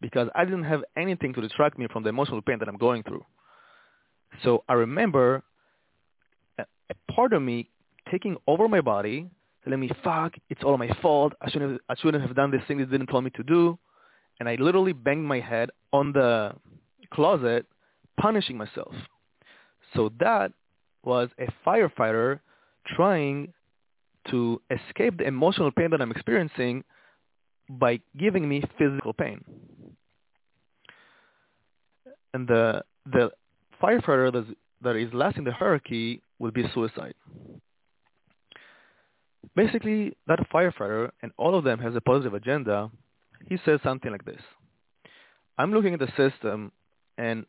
because 0.00 0.28
I 0.34 0.44
didn't 0.44 0.64
have 0.64 0.82
anything 0.96 1.34
to 1.34 1.40
distract 1.40 1.78
me 1.78 1.86
from 1.92 2.02
the 2.02 2.08
emotional 2.08 2.42
pain 2.42 2.58
that 2.58 2.68
I'm 2.68 2.78
going 2.78 3.02
through. 3.02 3.24
So 4.42 4.64
I 4.68 4.74
remember 4.74 5.42
a, 6.58 6.64
a 6.90 7.12
part 7.12 7.32
of 7.32 7.42
me 7.42 7.68
taking 8.10 8.36
over 8.46 8.68
my 8.68 8.80
body, 8.80 9.28
telling 9.64 9.80
me, 9.80 9.90
fuck, 10.02 10.32
it's 10.48 10.62
all 10.64 10.78
my 10.78 10.88
fault. 11.02 11.34
I 11.40 11.50
shouldn't, 11.50 11.72
have, 11.72 11.80
I 11.88 11.94
shouldn't 12.00 12.24
have 12.24 12.34
done 12.34 12.50
this 12.50 12.62
thing 12.66 12.78
they 12.78 12.84
didn't 12.84 13.08
tell 13.08 13.20
me 13.20 13.30
to 13.30 13.42
do. 13.42 13.78
And 14.40 14.48
I 14.48 14.56
literally 14.56 14.92
banged 14.94 15.26
my 15.26 15.38
head 15.38 15.70
on 15.92 16.12
the 16.12 16.54
closet, 17.12 17.66
punishing 18.18 18.56
myself. 18.56 18.94
So 19.94 20.10
that 20.18 20.52
was 21.04 21.28
a 21.38 21.46
firefighter 21.66 22.40
trying 22.96 23.52
to 24.30 24.60
escape 24.70 25.18
the 25.18 25.26
emotional 25.26 25.70
pain 25.70 25.90
that 25.90 26.00
I'm 26.00 26.10
experiencing 26.10 26.84
by 27.68 28.00
giving 28.18 28.48
me 28.48 28.62
physical 28.78 29.12
pain. 29.12 29.44
And 32.32 32.48
the 32.48 32.82
the 33.06 33.30
firefighter 33.82 34.32
that's, 34.32 34.46
that 34.82 34.96
is 34.96 35.12
last 35.12 35.36
in 35.36 35.44
the 35.44 35.52
hierarchy 35.52 36.22
will 36.38 36.50
be 36.50 36.64
suicide. 36.74 37.14
Basically, 39.56 40.16
that 40.26 40.38
firefighter, 40.52 41.10
and 41.22 41.32
all 41.36 41.54
of 41.56 41.64
them 41.64 41.78
has 41.80 41.96
a 41.96 42.00
positive 42.00 42.34
agenda, 42.34 42.90
he 43.48 43.58
says 43.64 43.80
something 43.82 44.10
like 44.10 44.24
this. 44.24 44.40
I'm 45.58 45.72
looking 45.72 45.94
at 45.94 46.00
the 46.00 46.12
system, 46.16 46.72
and 47.18 47.44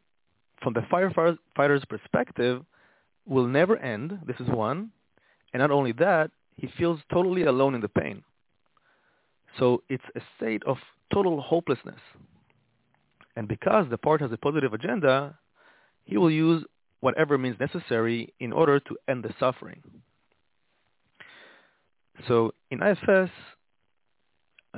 from 0.62 0.74
the 0.74 0.81
firefighter's 0.81 1.86
perspective, 1.86 2.63
will 3.25 3.48
never 3.48 3.77
end. 3.77 4.19
This 4.25 4.36
is 4.39 4.48
one. 4.48 4.91
And 5.53 5.62
not 5.62 5.71
only 5.71 5.91
that, 5.93 6.31
he 6.55 6.69
feels 6.77 7.00
totally 7.12 7.43
alone 7.43 7.75
in 7.75 7.81
the 7.81 7.88
pain. 7.88 8.24
So 9.60 9.83
it's 9.89 10.03
a 10.15 10.21
state 10.38 10.63
of 10.65 10.77
total 11.13 11.41
hopelessness. 11.41 12.00
And 13.36 13.48
because 13.48 13.86
the 13.89 13.98
part 13.98 14.21
has 14.21 14.31
a 14.31 14.38
positive 14.38 14.74
agenda, 14.74 15.38
he 16.05 16.17
will 16.17 16.31
use 16.31 16.65
whatever 17.00 17.38
means 17.38 17.60
necessary 17.60 18.33
in 18.39 18.53
order 18.53 18.79
to 18.79 18.98
end 19.07 19.24
the 19.24 19.33
suffering. 19.39 19.81
So 22.27 22.53
in 22.69 22.81
IFS, 22.81 23.31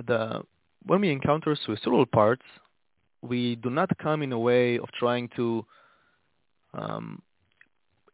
the, 0.08 0.44
when 0.86 1.02
we 1.02 1.12
encounter 1.12 1.56
suicidal 1.66 2.06
parts, 2.06 2.44
we 3.22 3.56
do 3.56 3.70
not 3.70 3.90
come 4.00 4.22
in 4.22 4.32
a 4.32 4.40
way 4.40 4.78
of 4.78 4.90
trying 5.00 5.30
to 5.36 5.66
um, 6.74 7.22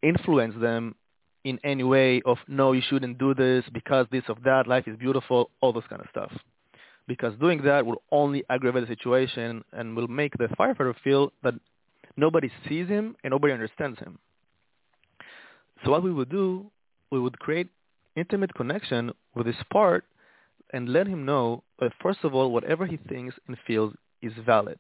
influence 0.04 0.56
them 0.60 0.96
in 1.44 1.60
any 1.64 1.84
way 1.84 2.22
of, 2.26 2.38
no, 2.48 2.74
you 2.74 2.82
shouldn't 2.88 3.18
do 3.18 3.34
this 3.34 3.64
because 3.74 4.06
this 4.12 4.24
of 4.28 4.44
that, 4.44 4.68
life 4.68 4.88
is 4.88 4.98
beautiful, 4.98 5.50
all 5.62 5.74
this 5.74 5.86
kind 5.90 6.02
of 6.02 6.08
stuff. 6.10 6.32
Because 7.08 7.34
doing 7.40 7.64
that 7.64 7.86
will 7.86 8.04
only 8.12 8.44
aggravate 8.50 8.88
the 8.88 8.94
situation 8.94 9.64
and 9.74 9.96
will 9.96 10.08
make 10.08 10.38
the 10.38 10.48
firefighter 10.60 10.94
feel 11.04 11.32
that 11.44 11.56
nobody 12.18 12.52
sees 12.68 12.88
him 12.88 13.16
and 13.24 13.32
nobody 13.32 13.54
understands 13.54 13.98
him. 14.00 14.20
So 15.84 15.92
what 15.92 16.04
we 16.04 16.12
would 16.12 16.30
do, 16.30 16.70
we 17.10 17.20
would 17.20 17.40
create 17.40 17.70
intimate 18.16 18.54
connection 18.54 19.12
with 19.34 19.46
this 19.48 19.56
part 19.72 20.04
and 20.72 20.90
let 20.90 21.08
him 21.08 21.26
know 21.26 21.64
that 21.80 21.92
first 22.02 22.20
of 22.24 22.34
all, 22.34 22.52
whatever 22.52 22.86
he 22.86 22.98
thinks 22.98 23.36
and 23.48 23.58
feels 23.66 23.94
is 24.22 24.34
valid. 24.46 24.78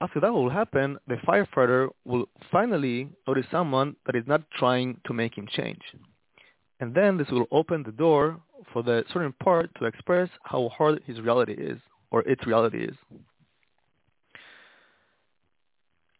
After 0.00 0.20
that 0.20 0.32
will 0.32 0.50
happen, 0.50 0.98
the 1.06 1.16
firefighter 1.26 1.88
will 2.04 2.26
finally 2.52 3.08
notice 3.26 3.46
someone 3.50 3.96
that 4.04 4.14
is 4.14 4.24
not 4.26 4.42
trying 4.50 5.00
to 5.06 5.14
make 5.14 5.36
him 5.36 5.46
change. 5.50 5.80
And 6.80 6.94
then 6.94 7.16
this 7.16 7.28
will 7.30 7.46
open 7.50 7.82
the 7.82 7.92
door 7.92 8.38
for 8.72 8.82
the 8.82 9.04
certain 9.12 9.32
part 9.42 9.70
to 9.78 9.86
express 9.86 10.28
how 10.42 10.68
hard 10.68 11.00
his 11.06 11.20
reality 11.20 11.54
is, 11.54 11.78
or 12.10 12.22
its 12.22 12.46
reality 12.46 12.84
is. 12.84 12.96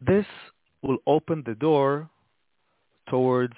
This 0.01 0.25
will 0.81 0.97
open 1.05 1.43
the 1.45 1.55
door 1.55 2.09
towards 3.09 3.53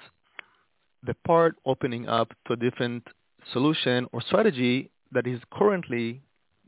the 1.02 1.14
part 1.26 1.56
opening 1.64 2.08
up 2.08 2.32
to 2.46 2.52
a 2.52 2.56
different 2.56 3.06
solution 3.52 4.06
or 4.12 4.20
strategy 4.22 4.90
that 5.12 5.26
is 5.26 5.40
currently 5.52 6.22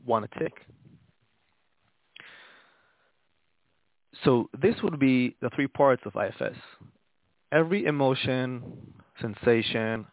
want 0.05 0.29
to 0.29 0.39
take. 0.39 0.57
So 4.23 4.49
this 4.61 4.75
would 4.83 4.99
be 4.99 5.35
the 5.41 5.49
three 5.55 5.67
parts 5.67 6.03
of 6.05 6.15
IFS. 6.15 6.57
Every 7.51 7.85
emotion, 7.85 8.63
sensation, 9.21 10.05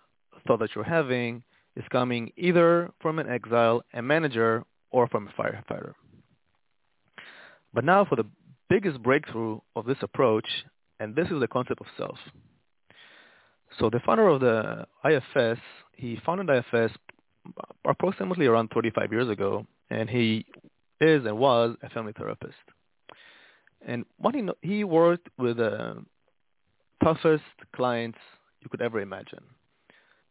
thought 0.47 0.61
that 0.61 0.71
you're 0.75 0.85
having 0.85 1.43
is 1.77 1.85
coming 1.91 2.33
either 2.37 2.91
from 3.01 3.19
an 3.19 3.29
exile, 3.29 3.83
a 3.95 4.03
manager, 4.03 4.65
or 4.91 5.07
from 5.07 5.29
a 5.29 5.41
firefighter. 5.41 5.93
But 7.73 7.85
now 7.85 8.05
for 8.05 8.17
the 8.17 8.27
biggest 8.69 9.03
breakthrough 9.03 9.61
of 9.77 9.87
this 9.87 9.99
approach, 10.03 10.47
and 10.99 11.15
this 11.15 11.29
is 11.29 11.41
the 11.41 11.49
concept 11.49 11.81
of 11.81 11.87
self. 11.97 12.19
So 13.79 13.89
the 13.89 14.01
founder 14.01 14.27
of 14.29 14.41
the 14.41 14.87
IFS, 15.05 15.61
he 16.01 16.19
founded 16.25 16.49
IFS 16.49 16.93
approximately 17.85 18.47
around 18.47 18.71
35 18.73 19.13
years 19.13 19.29
ago, 19.29 19.67
and 19.91 20.09
he 20.09 20.47
is 21.01 21.25
and 21.25 21.39
was 21.39 21.77
a 21.83 21.91
family 21.91 22.13
therapist. 22.17 22.55
And 23.87 24.05
what 24.19 24.35
he, 24.35 24.49
he 24.63 24.85
worked 24.85 25.29
with 25.39 25.59
the 25.59 26.05
toughest 27.03 27.45
clients 27.75 28.19
you 28.61 28.69
could 28.71 28.83
ever 28.83 29.01
imagine. 29.01 29.43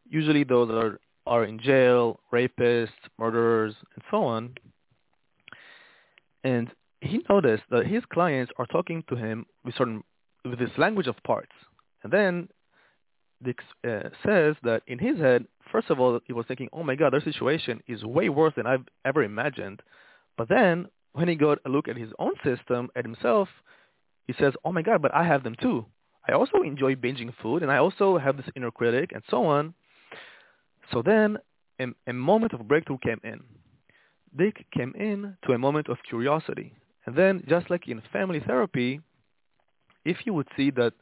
Usually 0.08 0.44
those 0.44 0.70
are, 0.70 1.00
are 1.26 1.46
in 1.46 1.60
jail, 1.60 2.20
rapists, 2.34 2.90
murderers, 3.18 3.76
and 3.96 4.04
so 4.12 4.24
on. 4.24 4.56
And 6.44 6.70
he 7.02 7.24
noticed 7.30 7.64
that 7.72 7.88
his 7.88 8.04
clients 8.12 8.52
are 8.58 8.66
talking 8.68 9.04
to 9.10 9.16
him 9.16 9.46
with 9.64 9.76
certain 9.76 10.04
with 10.46 10.60
this 10.60 10.70
language 10.78 11.08
of 11.08 11.22
parts. 11.24 11.52
And 12.04 12.14
then 12.14 12.48
Dick 13.44 13.60
uh, 13.88 14.10
says 14.26 14.56
that 14.64 14.82
in 14.88 15.00
his 15.00 15.18
head, 15.18 15.46
first 15.72 15.90
of 15.90 16.00
all, 16.00 16.20
he 16.26 16.34
was 16.34 16.46
thinking, 16.48 16.70
"Oh 16.74 16.84
my 16.84 16.96
God, 16.96 17.14
their 17.14 17.22
situation 17.22 17.82
is 17.88 18.04
way 18.04 18.30
worse 18.30 18.54
than 18.56 18.68
I've 18.68 18.88
ever 19.06 19.24
imagined." 19.24 19.82
But 20.38 20.50
then, 20.50 20.88
when 21.14 21.28
he 21.28 21.36
got 21.36 21.60
a 21.66 21.70
look 21.70 21.88
at 21.88 21.98
his 21.98 22.12
own 22.20 22.34
system, 22.44 22.90
at 22.96 23.06
himself, 23.06 23.50
he 24.28 24.34
says, 24.34 24.54
"Oh 24.64 24.72
my 24.72 24.82
God, 24.82 25.02
but 25.02 25.14
I 25.14 25.24
have 25.24 25.44
them 25.44 25.56
too. 25.62 25.86
I 26.28 26.34
also 26.34 26.62
enjoy 26.62 26.96
binging 26.96 27.34
food, 27.42 27.64
and 27.64 27.72
I 27.72 27.78
also 27.78 28.18
have 28.18 28.38
this 28.38 28.50
inner 28.56 28.72
critic, 28.72 29.12
and 29.14 29.24
so 29.30 29.46
on." 29.46 29.74
So 30.92 31.02
then, 31.02 31.38
a, 31.80 31.88
a 32.08 32.14
moment 32.14 32.54
of 32.54 32.68
breakthrough 32.68 33.00
came 33.00 33.22
in. 33.24 33.44
Dick 34.36 34.66
came 34.72 34.94
in 34.96 35.38
to 35.46 35.54
a 35.54 35.58
moment 35.58 35.90
of 35.90 35.98
curiosity, 36.08 36.74
and 37.06 37.16
then, 37.16 37.44
just 37.48 37.70
like 37.70 37.88
in 37.88 38.02
family 38.14 38.40
therapy, 38.40 39.02
if 40.06 40.18
you 40.26 40.34
would 40.34 40.48
see 40.56 40.70
that 40.72 40.94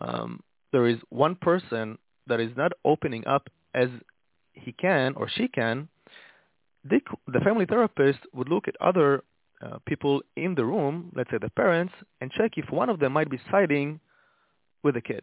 um, 0.00 0.42
there 0.72 0.86
is 0.86 0.98
one 1.08 1.34
person 1.34 1.98
that 2.26 2.40
is 2.40 2.50
not 2.56 2.72
opening 2.84 3.26
up 3.26 3.48
as 3.76 3.88
he 4.54 4.72
can 4.72 5.14
or 5.14 5.28
she 5.28 5.46
can, 5.46 5.88
the 6.84 7.40
family 7.44 7.66
therapist 7.66 8.18
would 8.32 8.48
look 8.48 8.66
at 8.68 8.74
other 8.80 9.22
uh, 9.62 9.78
people 9.86 10.22
in 10.36 10.54
the 10.54 10.64
room, 10.64 11.12
let's 11.14 11.30
say 11.30 11.38
the 11.40 11.50
parents, 11.50 11.92
and 12.20 12.30
check 12.32 12.52
if 12.56 12.70
one 12.70 12.88
of 12.88 12.98
them 12.98 13.12
might 13.12 13.30
be 13.30 13.40
siding 13.50 14.00
with 14.82 14.94
the 14.94 15.00
kid. 15.00 15.22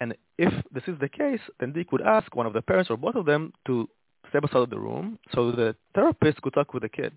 And 0.00 0.14
if 0.38 0.52
this 0.72 0.82
is 0.86 0.98
the 0.98 1.08
case, 1.08 1.40
then 1.60 1.72
Dick 1.72 1.92
would 1.92 2.02
ask 2.02 2.34
one 2.34 2.46
of 2.46 2.52
the 2.52 2.62
parents 2.62 2.90
or 2.90 2.96
both 2.96 3.14
of 3.14 3.26
them 3.26 3.52
to 3.66 3.88
step 4.28 4.44
aside 4.44 4.62
of 4.62 4.70
the 4.70 4.78
room 4.78 5.18
so 5.34 5.52
the 5.52 5.76
therapist 5.94 6.42
could 6.42 6.54
talk 6.54 6.74
with 6.74 6.82
the 6.82 6.88
kid. 6.88 7.12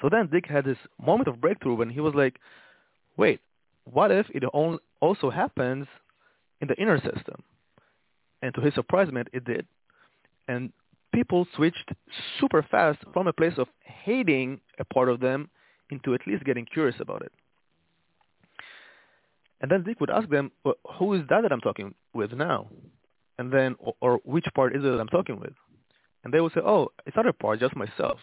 So 0.00 0.08
then 0.10 0.28
Dick 0.30 0.46
had 0.46 0.64
this 0.64 0.78
moment 1.02 1.28
of 1.28 1.40
breakthrough 1.40 1.74
when 1.74 1.90
he 1.90 2.00
was 2.00 2.14
like, 2.14 2.38
wait, 3.16 3.40
what 3.84 4.10
if 4.10 4.26
it 4.30 4.44
also 4.44 5.30
happens 5.30 5.86
in 6.60 6.68
the 6.68 6.74
inner 6.74 6.98
system? 6.98 7.42
And 8.42 8.54
to 8.54 8.60
his 8.60 8.74
surprisement, 8.74 9.28
it 9.32 9.44
did. 9.44 9.66
And 10.48 10.72
people 11.12 11.46
switched 11.54 11.90
super 12.38 12.62
fast 12.62 12.98
from 13.12 13.26
a 13.26 13.32
place 13.32 13.54
of 13.58 13.68
hating 13.84 14.60
a 14.78 14.84
part 14.84 15.08
of 15.08 15.20
them 15.20 15.50
into 15.90 16.14
at 16.14 16.26
least 16.26 16.44
getting 16.44 16.64
curious 16.64 16.96
about 17.00 17.22
it. 17.22 17.32
And 19.60 19.70
then 19.70 19.82
Dick 19.82 20.00
would 20.00 20.10
ask 20.10 20.28
them, 20.28 20.50
well, 20.64 20.76
who 20.98 21.12
is 21.14 21.22
that 21.28 21.42
that 21.42 21.52
I'm 21.52 21.60
talking 21.60 21.94
with 22.14 22.32
now? 22.32 22.68
And 23.38 23.52
then, 23.52 23.76
or, 23.78 23.94
or 24.00 24.20
which 24.24 24.46
part 24.54 24.74
is 24.74 24.82
it 24.82 24.88
that 24.88 25.00
I'm 25.00 25.08
talking 25.08 25.38
with? 25.38 25.52
And 26.24 26.32
they 26.32 26.40
would 26.40 26.52
say, 26.52 26.60
oh, 26.64 26.88
it's 27.06 27.16
not 27.16 27.26
a 27.26 27.32
part, 27.32 27.60
just 27.60 27.76
myself. 27.76 28.18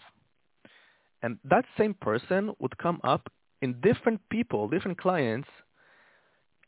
And 1.22 1.38
that 1.44 1.64
same 1.76 1.94
person 1.94 2.54
would 2.58 2.78
come 2.78 3.00
up 3.04 3.30
in 3.60 3.80
different 3.80 4.20
people, 4.30 4.68
different 4.68 4.98
clients, 4.98 5.48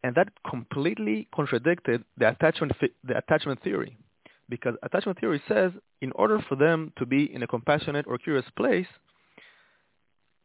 and 0.02 0.14
that 0.14 0.28
completely 0.48 1.28
contradicted 1.34 2.04
the 2.16 2.28
attachment 2.28 2.72
the 3.04 3.16
attachment 3.16 3.62
theory, 3.62 3.96
because 4.48 4.74
attachment 4.82 5.20
theory 5.20 5.42
says 5.46 5.72
in 6.00 6.12
order 6.12 6.44
for 6.48 6.56
them 6.56 6.92
to 6.98 7.06
be 7.06 7.32
in 7.32 7.42
a 7.42 7.46
compassionate 7.46 8.06
or 8.06 8.18
curious 8.18 8.46
place, 8.56 8.86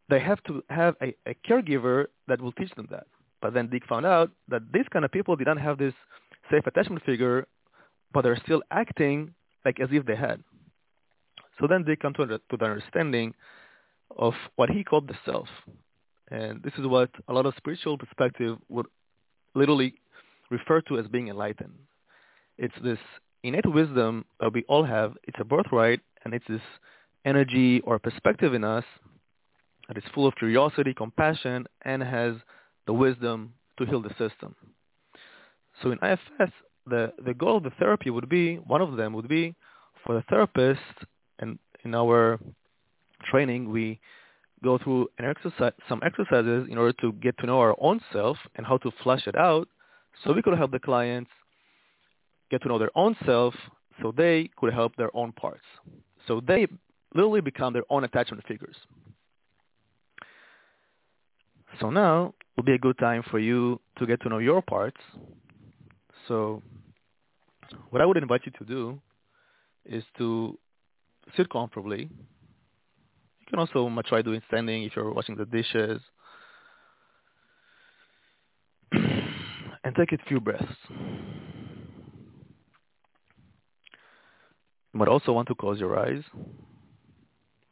they 0.09 0.19
have 0.19 0.43
to 0.43 0.63
have 0.69 0.95
a, 1.01 1.15
a 1.27 1.35
caregiver 1.47 2.05
that 2.27 2.41
will 2.41 2.51
teach 2.51 2.71
them 2.75 2.87
that. 2.91 3.07
But 3.41 3.53
then 3.53 3.69
Dick 3.69 3.83
found 3.87 4.05
out 4.05 4.31
that 4.49 4.61
these 4.73 4.85
kind 4.91 5.05
of 5.05 5.11
people 5.11 5.35
did 5.35 5.47
not 5.47 5.59
have 5.59 5.77
this 5.77 5.93
safe 6.51 6.65
attachment 6.67 7.03
figure, 7.03 7.47
but 8.13 8.23
they're 8.23 8.39
still 8.43 8.61
acting 8.71 9.33
like 9.63 9.79
as 9.79 9.89
if 9.91 10.05
they 10.05 10.15
had. 10.15 10.43
So 11.59 11.67
then 11.67 11.83
Dick 11.83 12.01
come 12.01 12.13
to, 12.15 12.25
to 12.25 12.57
the 12.57 12.65
understanding 12.65 13.33
of 14.17 14.33
what 14.55 14.69
he 14.69 14.83
called 14.83 15.07
the 15.07 15.17
self, 15.25 15.47
and 16.29 16.61
this 16.63 16.73
is 16.77 16.85
what 16.85 17.09
a 17.27 17.33
lot 17.33 17.45
of 17.45 17.53
spiritual 17.57 17.97
perspective 17.97 18.57
would 18.69 18.85
literally 19.55 19.95
referred 20.49 20.85
to 20.87 20.99
as 20.99 21.07
being 21.07 21.29
enlightened. 21.29 21.73
It's 22.57 22.75
this 22.83 22.99
innate 23.43 23.71
wisdom 23.71 24.25
that 24.39 24.53
we 24.53 24.63
all 24.67 24.83
have. 24.83 25.13
It's 25.23 25.37
a 25.39 25.43
birthright, 25.43 26.01
and 26.23 26.33
it's 26.33 26.45
this 26.47 26.61
energy 27.25 27.81
or 27.81 27.99
perspective 27.99 28.53
in 28.53 28.63
us 28.63 28.83
that 29.87 29.97
is 29.97 30.03
full 30.13 30.27
of 30.27 30.35
curiosity, 30.35 30.93
compassion, 30.93 31.65
and 31.83 32.01
has 32.01 32.35
the 32.87 32.93
wisdom 32.93 33.53
to 33.77 33.85
heal 33.85 34.01
the 34.01 34.09
system. 34.09 34.55
So 35.81 35.91
in 35.91 35.99
IFS, 36.01 36.51
the, 36.87 37.13
the 37.23 37.33
goal 37.33 37.57
of 37.57 37.63
the 37.63 37.71
therapy 37.71 38.09
would 38.09 38.29
be, 38.29 38.55
one 38.55 38.81
of 38.81 38.95
them 38.95 39.13
would 39.13 39.27
be 39.27 39.55
for 40.05 40.15
the 40.15 40.23
therapist, 40.29 40.79
and 41.39 41.59
in 41.83 41.93
our 41.95 42.39
training, 43.29 43.71
we 43.71 43.99
go 44.63 44.77
through 44.77 45.07
an 45.19 45.25
exercise, 45.25 45.73
some 45.87 46.01
exercises 46.03 46.67
in 46.69 46.77
order 46.77 46.93
to 47.01 47.11
get 47.13 47.37
to 47.39 47.45
know 47.45 47.59
our 47.59 47.75
own 47.79 47.99
self 48.11 48.37
and 48.55 48.65
how 48.65 48.77
to 48.77 48.91
flush 49.03 49.27
it 49.27 49.35
out 49.35 49.67
so 50.23 50.33
we 50.33 50.41
could 50.41 50.57
help 50.57 50.71
the 50.71 50.79
clients 50.79 51.29
get 52.49 52.61
to 52.61 52.67
know 52.67 52.79
their 52.79 52.95
own 52.95 53.15
self 53.25 53.53
so 54.01 54.11
they 54.15 54.49
could 54.57 54.73
help 54.73 54.95
their 54.95 55.15
own 55.15 55.31
parts. 55.33 55.63
So 56.27 56.41
they 56.45 56.67
literally 57.13 57.41
become 57.41 57.73
their 57.73 57.83
own 57.89 58.03
attachment 58.03 58.43
figures. 58.47 58.75
So 61.79 61.89
now 61.89 62.33
will 62.55 62.63
be 62.63 62.73
a 62.73 62.77
good 62.77 62.97
time 62.97 63.23
for 63.29 63.39
you 63.39 63.79
to 63.97 64.05
get 64.05 64.21
to 64.21 64.29
know 64.29 64.37
your 64.37 64.61
parts. 64.61 64.99
So 66.27 66.61
what 67.89 68.01
I 68.01 68.05
would 68.05 68.17
invite 68.17 68.41
you 68.45 68.51
to 68.59 68.65
do 68.65 68.99
is 69.85 70.03
to 70.17 70.57
sit 71.35 71.49
comfortably 71.49 72.09
you 73.45 73.51
can 73.51 73.59
also 73.59 73.89
try 74.07 74.21
doing 74.21 74.41
standing 74.47 74.83
if 74.83 74.95
you're 74.95 75.13
washing 75.13 75.35
the 75.35 75.45
dishes. 75.45 76.01
and 78.91 79.95
take 79.95 80.11
a 80.11 80.17
few 80.27 80.39
breaths. 80.39 80.65
You 84.93 84.99
might 84.99 85.09
also 85.09 85.31
want 85.31 85.47
to 85.49 85.55
close 85.55 85.79
your 85.79 85.99
eyes 85.99 86.23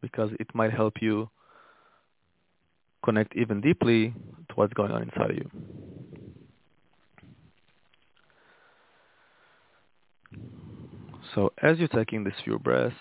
because 0.01 0.29
it 0.39 0.47
might 0.53 0.71
help 0.71 1.01
you 1.01 1.29
connect 3.03 3.35
even 3.35 3.61
deeply 3.61 4.13
to 4.49 4.55
what's 4.55 4.73
going 4.73 4.91
on 4.91 5.03
inside 5.03 5.31
of 5.31 5.37
you. 5.37 5.49
So 11.33 11.51
as 11.61 11.79
you're 11.79 11.87
taking 11.87 12.23
these 12.23 12.33
few 12.43 12.59
breaths, 12.59 12.95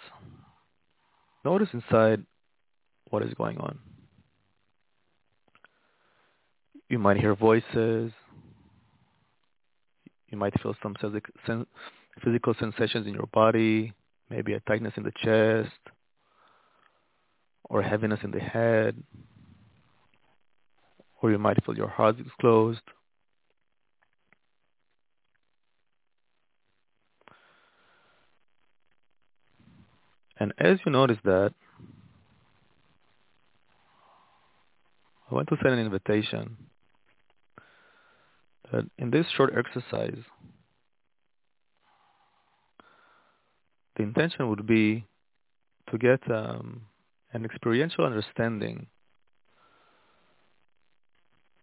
notice 1.45 1.69
inside 1.73 2.25
what 3.13 3.23
is 3.23 3.35
going 3.35 3.59
on. 3.59 3.79
You 6.89 6.99
might 6.99 7.19
hear 7.19 7.35
voices. 7.35 8.11
You 10.31 10.39
might 10.39 10.59
feel 10.63 10.75
some 10.83 10.97
physical 12.25 12.55
sensations 12.59 13.07
in 13.07 13.13
your 13.13 13.29
body, 13.33 13.93
maybe 14.31 14.55
a 14.55 14.61
tightness 14.61 14.95
in 14.97 15.03
the 15.03 15.13
chest 15.23 15.77
or 17.65 17.83
heaviness 17.83 18.21
in 18.23 18.31
the 18.31 18.41
head. 18.41 18.97
Or 21.21 21.31
you 21.31 21.39
might 21.39 21.63
feel 21.65 21.77
your 21.77 21.89
heart 21.89 22.19
is 22.19 22.27
closed. 22.41 22.81
And 30.39 30.53
as 30.59 30.79
you 30.85 30.91
notice 30.91 31.19
that, 31.25 31.53
I 35.33 35.35
want 35.35 35.49
to 35.49 35.57
send 35.63 35.73
an 35.73 35.81
invitation 35.81 36.59
that 38.71 38.85
in 38.99 39.11
this 39.11 39.25
short 39.35 39.55
exercise, 39.57 40.19
the 43.97 44.03
intention 44.03 44.51
would 44.51 44.67
be 44.67 45.07
to 45.91 45.97
get 45.97 46.21
um, 46.31 46.83
an 47.33 47.47
experiential 47.47 48.05
understanding 48.05 48.89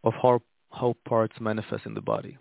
of 0.04 0.14
how, 0.20 0.42
how 0.72 0.96
parts 1.08 1.36
manifest 1.40 1.86
in 1.86 1.94
the 1.94 2.02
body. 2.02 2.40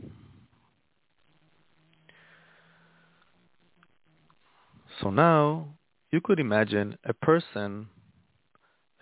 So 5.03 5.11
now 5.11 5.75
you 6.11 6.23
could 6.23 6.41
imagine 6.41 6.97
a 7.05 7.13
person 7.13 7.89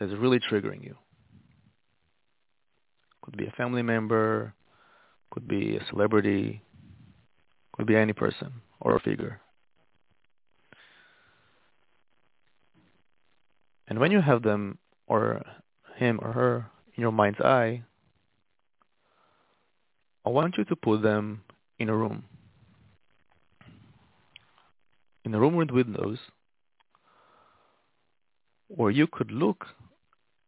that 0.01 0.07
is 0.07 0.19
really 0.19 0.41
triggering 0.41 0.83
you. 0.83 0.97
Could 3.27 3.37
be 3.37 3.47
a 3.47 3.51
family 3.51 3.83
member, 3.83 4.55
could 5.33 5.49
be 5.49 5.77
a 5.77 5.85
celebrity, 5.91 6.63
could 7.73 7.87
be 7.87 7.97
any 7.97 8.13
person 8.13 8.53
or 8.81 8.95
a 8.95 9.01
figure. 9.01 9.41
And 13.89 13.99
when 13.99 14.13
you 14.13 14.21
have 14.21 14.43
them 14.43 14.79
or 15.09 15.43
him 15.97 16.21
or 16.23 16.33
her 16.33 16.67
in 16.95 17.03
your 17.03 17.11
mind's 17.11 17.41
eye, 17.41 17.83
I 20.25 20.31
want 20.31 20.57
you 20.57 20.65
to 20.65 20.77
put 20.77 21.03
them 21.03 21.43
in 21.81 21.89
a 21.89 21.97
room. 21.97 22.25
In 25.25 25.35
a 25.35 25.41
room 25.41 25.57
with 25.57 25.71
windows 25.71 26.19
where 28.69 28.93
you 28.93 29.09
could 29.09 29.33
look 29.33 29.67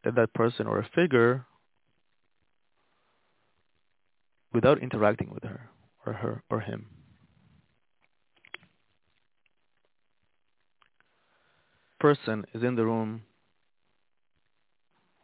at 0.05 0.15
that 0.15 0.33
person 0.33 0.69
or 0.69 0.79
a 0.79 0.89
figure 0.95 1.45
without 4.53 4.83
interacting 4.83 5.31
with 5.33 5.43
her 5.45 5.69
or 6.07 6.13
her 6.13 6.43
or 6.51 6.61
him. 6.61 6.87
Person 12.01 12.45
is 12.55 12.63
in 12.63 12.77
the 12.77 12.85
room. 12.85 13.23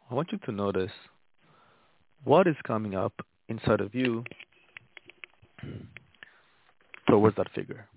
I 0.09 0.13
want 0.13 0.31
you 0.31 0.37
to 0.39 0.51
notice 0.51 0.91
what 2.23 2.47
is 2.47 2.55
coming 2.65 2.95
up 2.95 3.13
inside 3.47 3.81
of 3.81 3.95
you 3.95 4.23
towards 7.07 7.37
that 7.37 7.51
figure. 7.55 7.87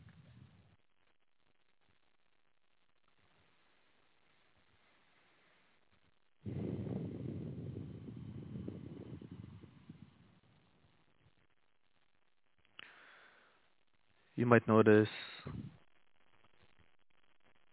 You 14.38 14.46
might 14.46 14.68
notice 14.68 15.08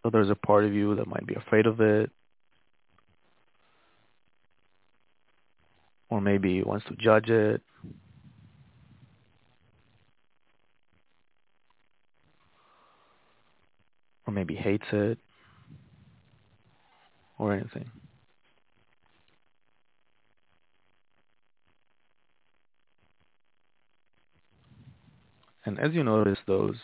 that 0.03 0.11
there's 0.11 0.31
a 0.31 0.35
part 0.35 0.65
of 0.65 0.73
you 0.73 0.95
that 0.95 1.05
might 1.05 1.27
be 1.27 1.35
afraid 1.35 1.67
of 1.67 1.79
it, 1.79 2.09
or 6.09 6.21
maybe 6.21 6.63
wants 6.63 6.87
to 6.87 6.95
judge 6.95 7.29
it. 7.29 7.61
Or 14.25 14.33
maybe 14.33 14.55
hates 14.55 14.87
it 14.91 15.19
or 17.37 17.53
anything. 17.53 17.91
And 25.65 25.79
as 25.79 25.93
you 25.93 26.03
notice 26.03 26.37
those 26.47 26.75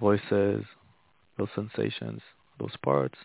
voices, 0.00 0.64
those 1.38 1.48
sensations, 1.54 2.20
those 2.58 2.74
parts, 2.82 3.16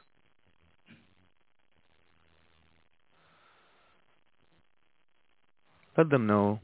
let 5.98 6.10
them 6.10 6.28
know 6.28 6.60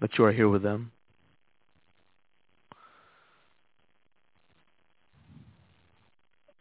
that 0.00 0.16
you 0.18 0.24
are 0.24 0.32
here 0.32 0.48
with 0.48 0.62
them. 0.62 0.92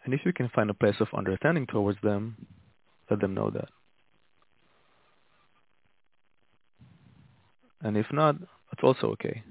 And 0.04 0.16
if 0.16 0.22
you 0.26 0.34
can 0.34 0.50
find 0.50 0.70
a 0.70 0.74
place 0.74 0.96
of 1.00 1.08
understanding 1.16 1.68
towards 1.68 2.00
them, 2.02 2.48
let 3.10 3.20
them 3.22 3.36
know 3.36 3.52
that. 3.52 3.70
And 7.82 7.98
if 7.98 8.08
not, 8.12 8.36
that's 8.72 8.84
also 8.84 9.08
okay. 9.14 9.44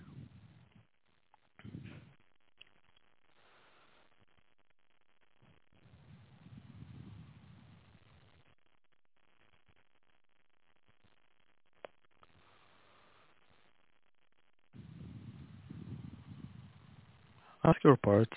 Ask 17.62 17.84
your 17.84 17.96
parts 17.96 18.32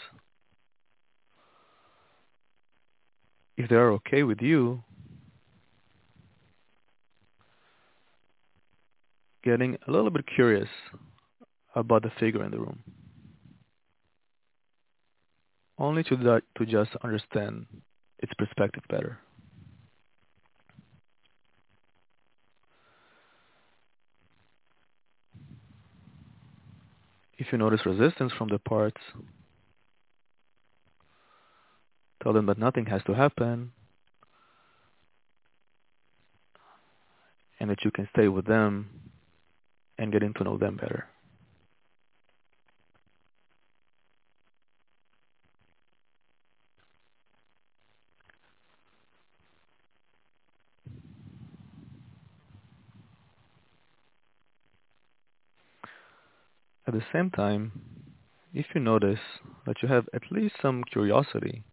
if 3.58 3.70
they 3.70 3.76
are 3.76 3.92
okay 3.94 4.24
with 4.24 4.42
you 4.42 4.84
getting 9.44 9.78
a 9.88 9.92
little 9.92 10.10
bit 10.10 10.26
curious 10.36 10.70
about 11.76 12.04
the 12.04 12.12
figure 12.20 12.44
in 12.44 12.52
the 12.52 12.60
room. 12.60 12.84
Only 15.78 16.04
to, 16.04 16.16
that, 16.18 16.44
to 16.58 16.66
just 16.66 16.92
understand 17.04 17.66
its 18.20 18.32
perspective 18.36 18.84
better. 18.90 19.20
If 27.38 27.48
you 27.52 27.58
notice 27.58 27.86
resistance 27.86 28.32
from 28.38 28.48
the 28.50 28.60
parts, 28.60 29.02
tell 32.22 32.32
them 32.32 32.46
that 32.46 32.58
nothing 32.58 32.86
has 32.86 33.02
to 33.08 33.14
happen 33.14 33.72
and 37.60 37.70
that 37.70 37.84
you 37.84 37.92
can 37.92 38.08
stay 38.14 38.28
with 38.30 38.46
them 38.46 38.90
and 39.98 40.12
getting 40.12 40.34
to 40.34 40.44
know 40.44 40.58
them 40.58 40.78
better. 40.78 41.08
At 56.86 56.94
the 56.94 57.04
same 57.14 57.32
time, 57.32 57.72
if 58.54 58.68
you 58.76 58.82
notice 58.82 59.20
that 59.66 59.82
you 59.82 59.88
have 59.88 60.08
at 60.14 60.32
least 60.32 60.56
some 60.62 60.84
curiosity 60.84 61.64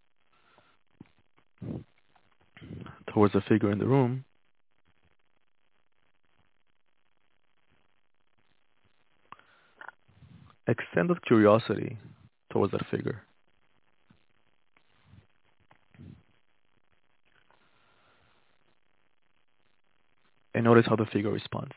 towards 3.12 3.34
the 3.34 3.40
figure 3.40 3.72
in 3.72 3.78
the 3.78 3.86
room, 3.86 4.24
extended 10.70 11.24
curiosity 11.26 11.98
towards 12.52 12.72
that 12.72 12.86
figure. 12.90 13.22
And 20.54 20.64
notice 20.64 20.86
how 20.86 20.96
the 20.96 21.06
figure 21.06 21.30
responds. 21.30 21.72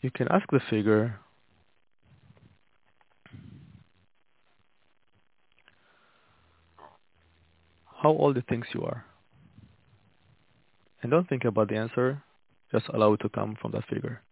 You 0.00 0.10
can 0.10 0.28
ask 0.28 0.46
the 0.50 0.60
figure 0.70 1.18
how 8.02 8.10
old 8.10 8.36
it 8.36 8.44
thinks 8.48 8.68
you 8.74 8.82
are. 8.82 9.04
And 11.02 11.10
don't 11.10 11.28
think 11.28 11.44
about 11.44 11.68
the 11.68 11.76
answer, 11.76 12.22
just 12.72 12.88
allow 12.88 13.12
it 13.14 13.20
to 13.20 13.28
come 13.28 13.56
from 13.60 13.72
that 13.72 13.84
figure. 13.86 14.22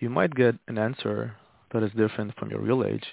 you 0.00 0.08
might 0.20 0.34
get 0.34 0.54
an 0.68 0.76
answer 0.76 1.34
that 1.72 1.82
is 1.82 1.90
different 1.92 2.34
from 2.38 2.50
your 2.50 2.60
real 2.60 2.84
age. 2.84 3.06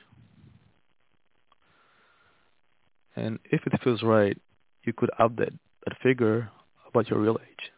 And 3.15 3.39
if 3.46 3.62
it 3.65 3.82
feels 3.82 4.04
right, 4.04 4.38
you 4.84 4.91
could 4.91 5.10
update 5.17 5.58
that 5.86 5.96
figure 6.04 6.50
about 6.86 7.10
your 7.10 7.20
real 7.20 7.39
age. 7.41 7.72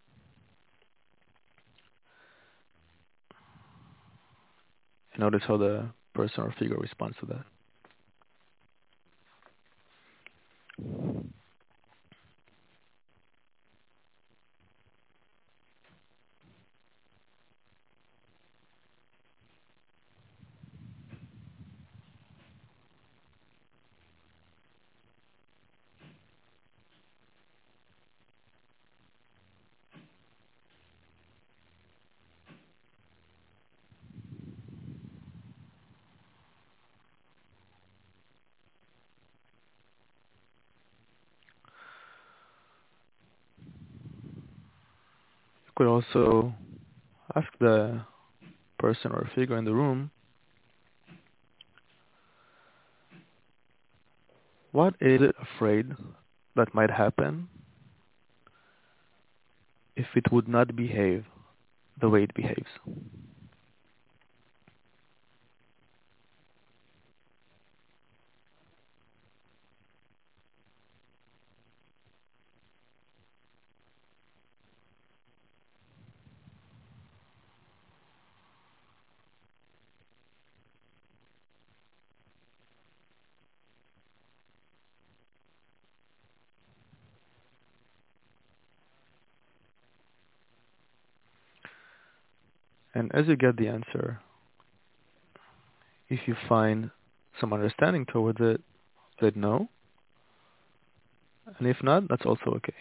And 5.14 5.20
notice 5.20 5.44
how 5.48 5.58
the 5.58 5.90
person 6.16 6.46
or 6.46 6.56
figure 6.58 6.78
responds 6.78 7.16
to 7.20 7.28
that. 7.28 7.46
Could 45.80 45.88
also 45.88 46.54
ask 47.38 47.48
the 47.62 48.02
person 48.78 49.14
or 49.14 49.30
figure 49.34 49.58
in 49.58 49.64
the 49.64 49.74
room, 49.74 50.12
what 54.74 54.94
is 55.00 55.22
it 55.22 55.34
afraid 55.42 55.86
that 56.58 56.74
might 56.76 56.92
happen 56.92 57.48
if 59.96 60.08
it 60.18 60.30
would 60.34 60.50
not 60.50 60.76
behave 60.76 61.24
the 62.02 62.10
way 62.10 62.24
it 62.24 62.34
behaves? 62.34 62.68
And 93.00 93.16
as 93.16 93.28
you 93.28 93.38
get 93.38 93.56
the 93.56 93.70
answer, 93.70 94.20
if 96.10 96.20
you 96.28 96.36
find 96.50 96.92
some 97.40 97.54
understanding 97.54 98.06
towards 98.06 98.40
it, 98.42 98.60
let 99.22 99.38
no. 99.38 99.70
And 101.58 101.66
if 101.66 101.82
not, 101.82 102.10
that's 102.10 102.26
also 102.26 102.48
okay. 102.58 102.74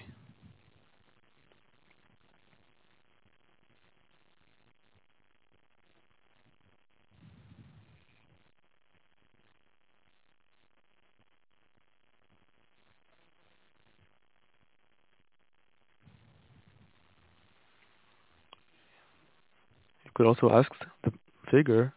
You 20.04 20.07
could 20.18 20.26
also 20.26 20.50
ask 20.50 20.70
the 21.04 21.12
figure, 21.48 21.94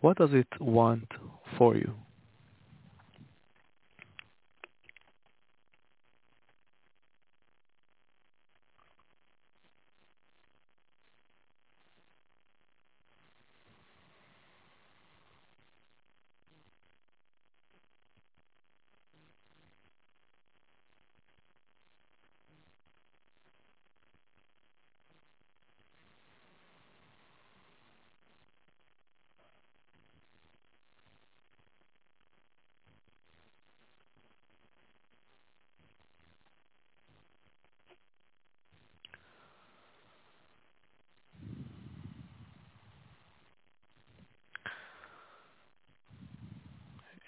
what 0.00 0.16
does 0.16 0.30
it 0.32 0.46
want 0.60 1.08
for 1.58 1.74
you? 1.76 1.92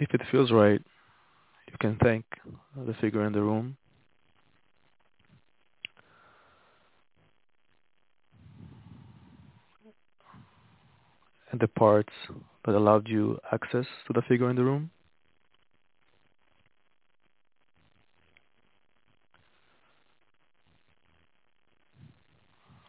If 0.03 0.13
it 0.15 0.23
feels 0.33 0.51
right, 0.51 0.83
you 1.71 1.77
can 1.79 1.97
thank 2.03 2.25
the 2.77 2.93
figure 2.95 3.25
in 3.25 3.33
the 3.33 3.41
room. 3.41 3.77
And 11.53 11.61
the 11.61 11.69
parts 11.69 12.13
that 12.65 12.75
allowed 12.75 13.07
you 13.07 13.39
access 13.53 13.87
to 14.09 14.13
the 14.13 14.23
figure 14.23 14.51
in 14.51 14.57
the 14.57 14.65
room. 14.65 14.91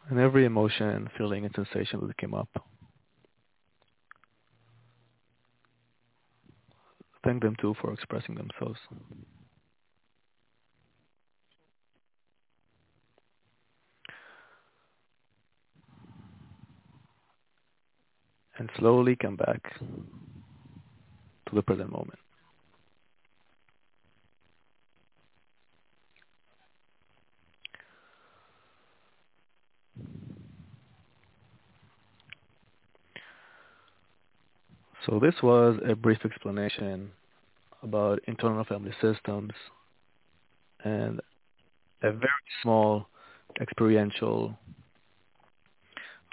And 0.10 0.19
every 0.19 0.45
emotion, 0.45 1.12
feeling, 1.15 1.45
and 1.45 1.54
sensation 1.54 2.08
that 2.08 2.17
came 2.17 2.34
up. 2.34 2.49
Thank 7.34 7.41
them 7.41 7.56
too 7.60 7.74
for 7.82 7.91
expressing 7.91 8.36
themselves. 8.36 8.80
And 18.60 18.69
slowly 18.78 19.15
come 19.15 19.36
back 19.36 19.80
to 19.80 21.56
the 21.56 21.63
present 21.63 21.91
moment. 21.91 22.19
So 35.08 35.19
this 35.19 35.34
was 35.41 35.80
a 35.84 35.96
brief 35.96 36.19
explanation 36.24 37.10
about 37.84 38.19
internal 38.28 38.63
family 38.63 38.93
systems 39.02 39.52
and 40.84 41.19
a 42.02 42.12
very 42.12 42.32
small 42.62 43.08
experiential 43.62 44.58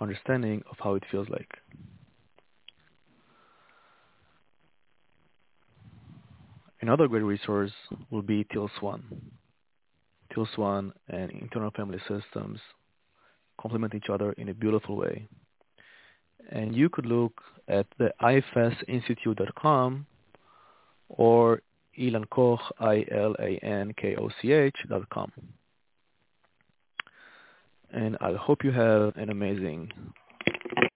understanding 0.00 0.62
of 0.70 0.76
how 0.78 0.94
it 0.94 1.02
feels 1.10 1.28
like. 1.28 1.50
Another 6.80 7.08
great 7.08 7.22
resource 7.22 7.72
will 8.10 8.22
be 8.22 8.44
Teal 8.44 8.70
Swan. 8.78 9.02
Teal 10.34 10.48
Swan 10.54 10.92
and 11.08 11.30
internal 11.30 11.70
family 11.72 11.98
systems 12.08 12.58
complement 13.60 13.94
each 13.94 14.08
other 14.10 14.32
in 14.32 14.48
a 14.48 14.54
beautiful 14.54 14.96
way. 14.96 15.28
And 16.50 16.74
you 16.74 16.88
could 16.88 17.04
look 17.04 17.42
at 17.68 17.86
the 17.98 18.12
ifs-institute.com 18.22 20.06
or 21.10 21.62
Ilan 21.98 22.28
Koch, 22.30 22.60
I-L-A-N-K-O-C-H 22.78 24.76
dot 24.88 25.08
com. 25.10 25.32
And 27.92 28.16
I 28.20 28.34
hope 28.34 28.64
you 28.64 28.70
have 28.70 29.16
an 29.16 29.30
amazing 29.30 29.92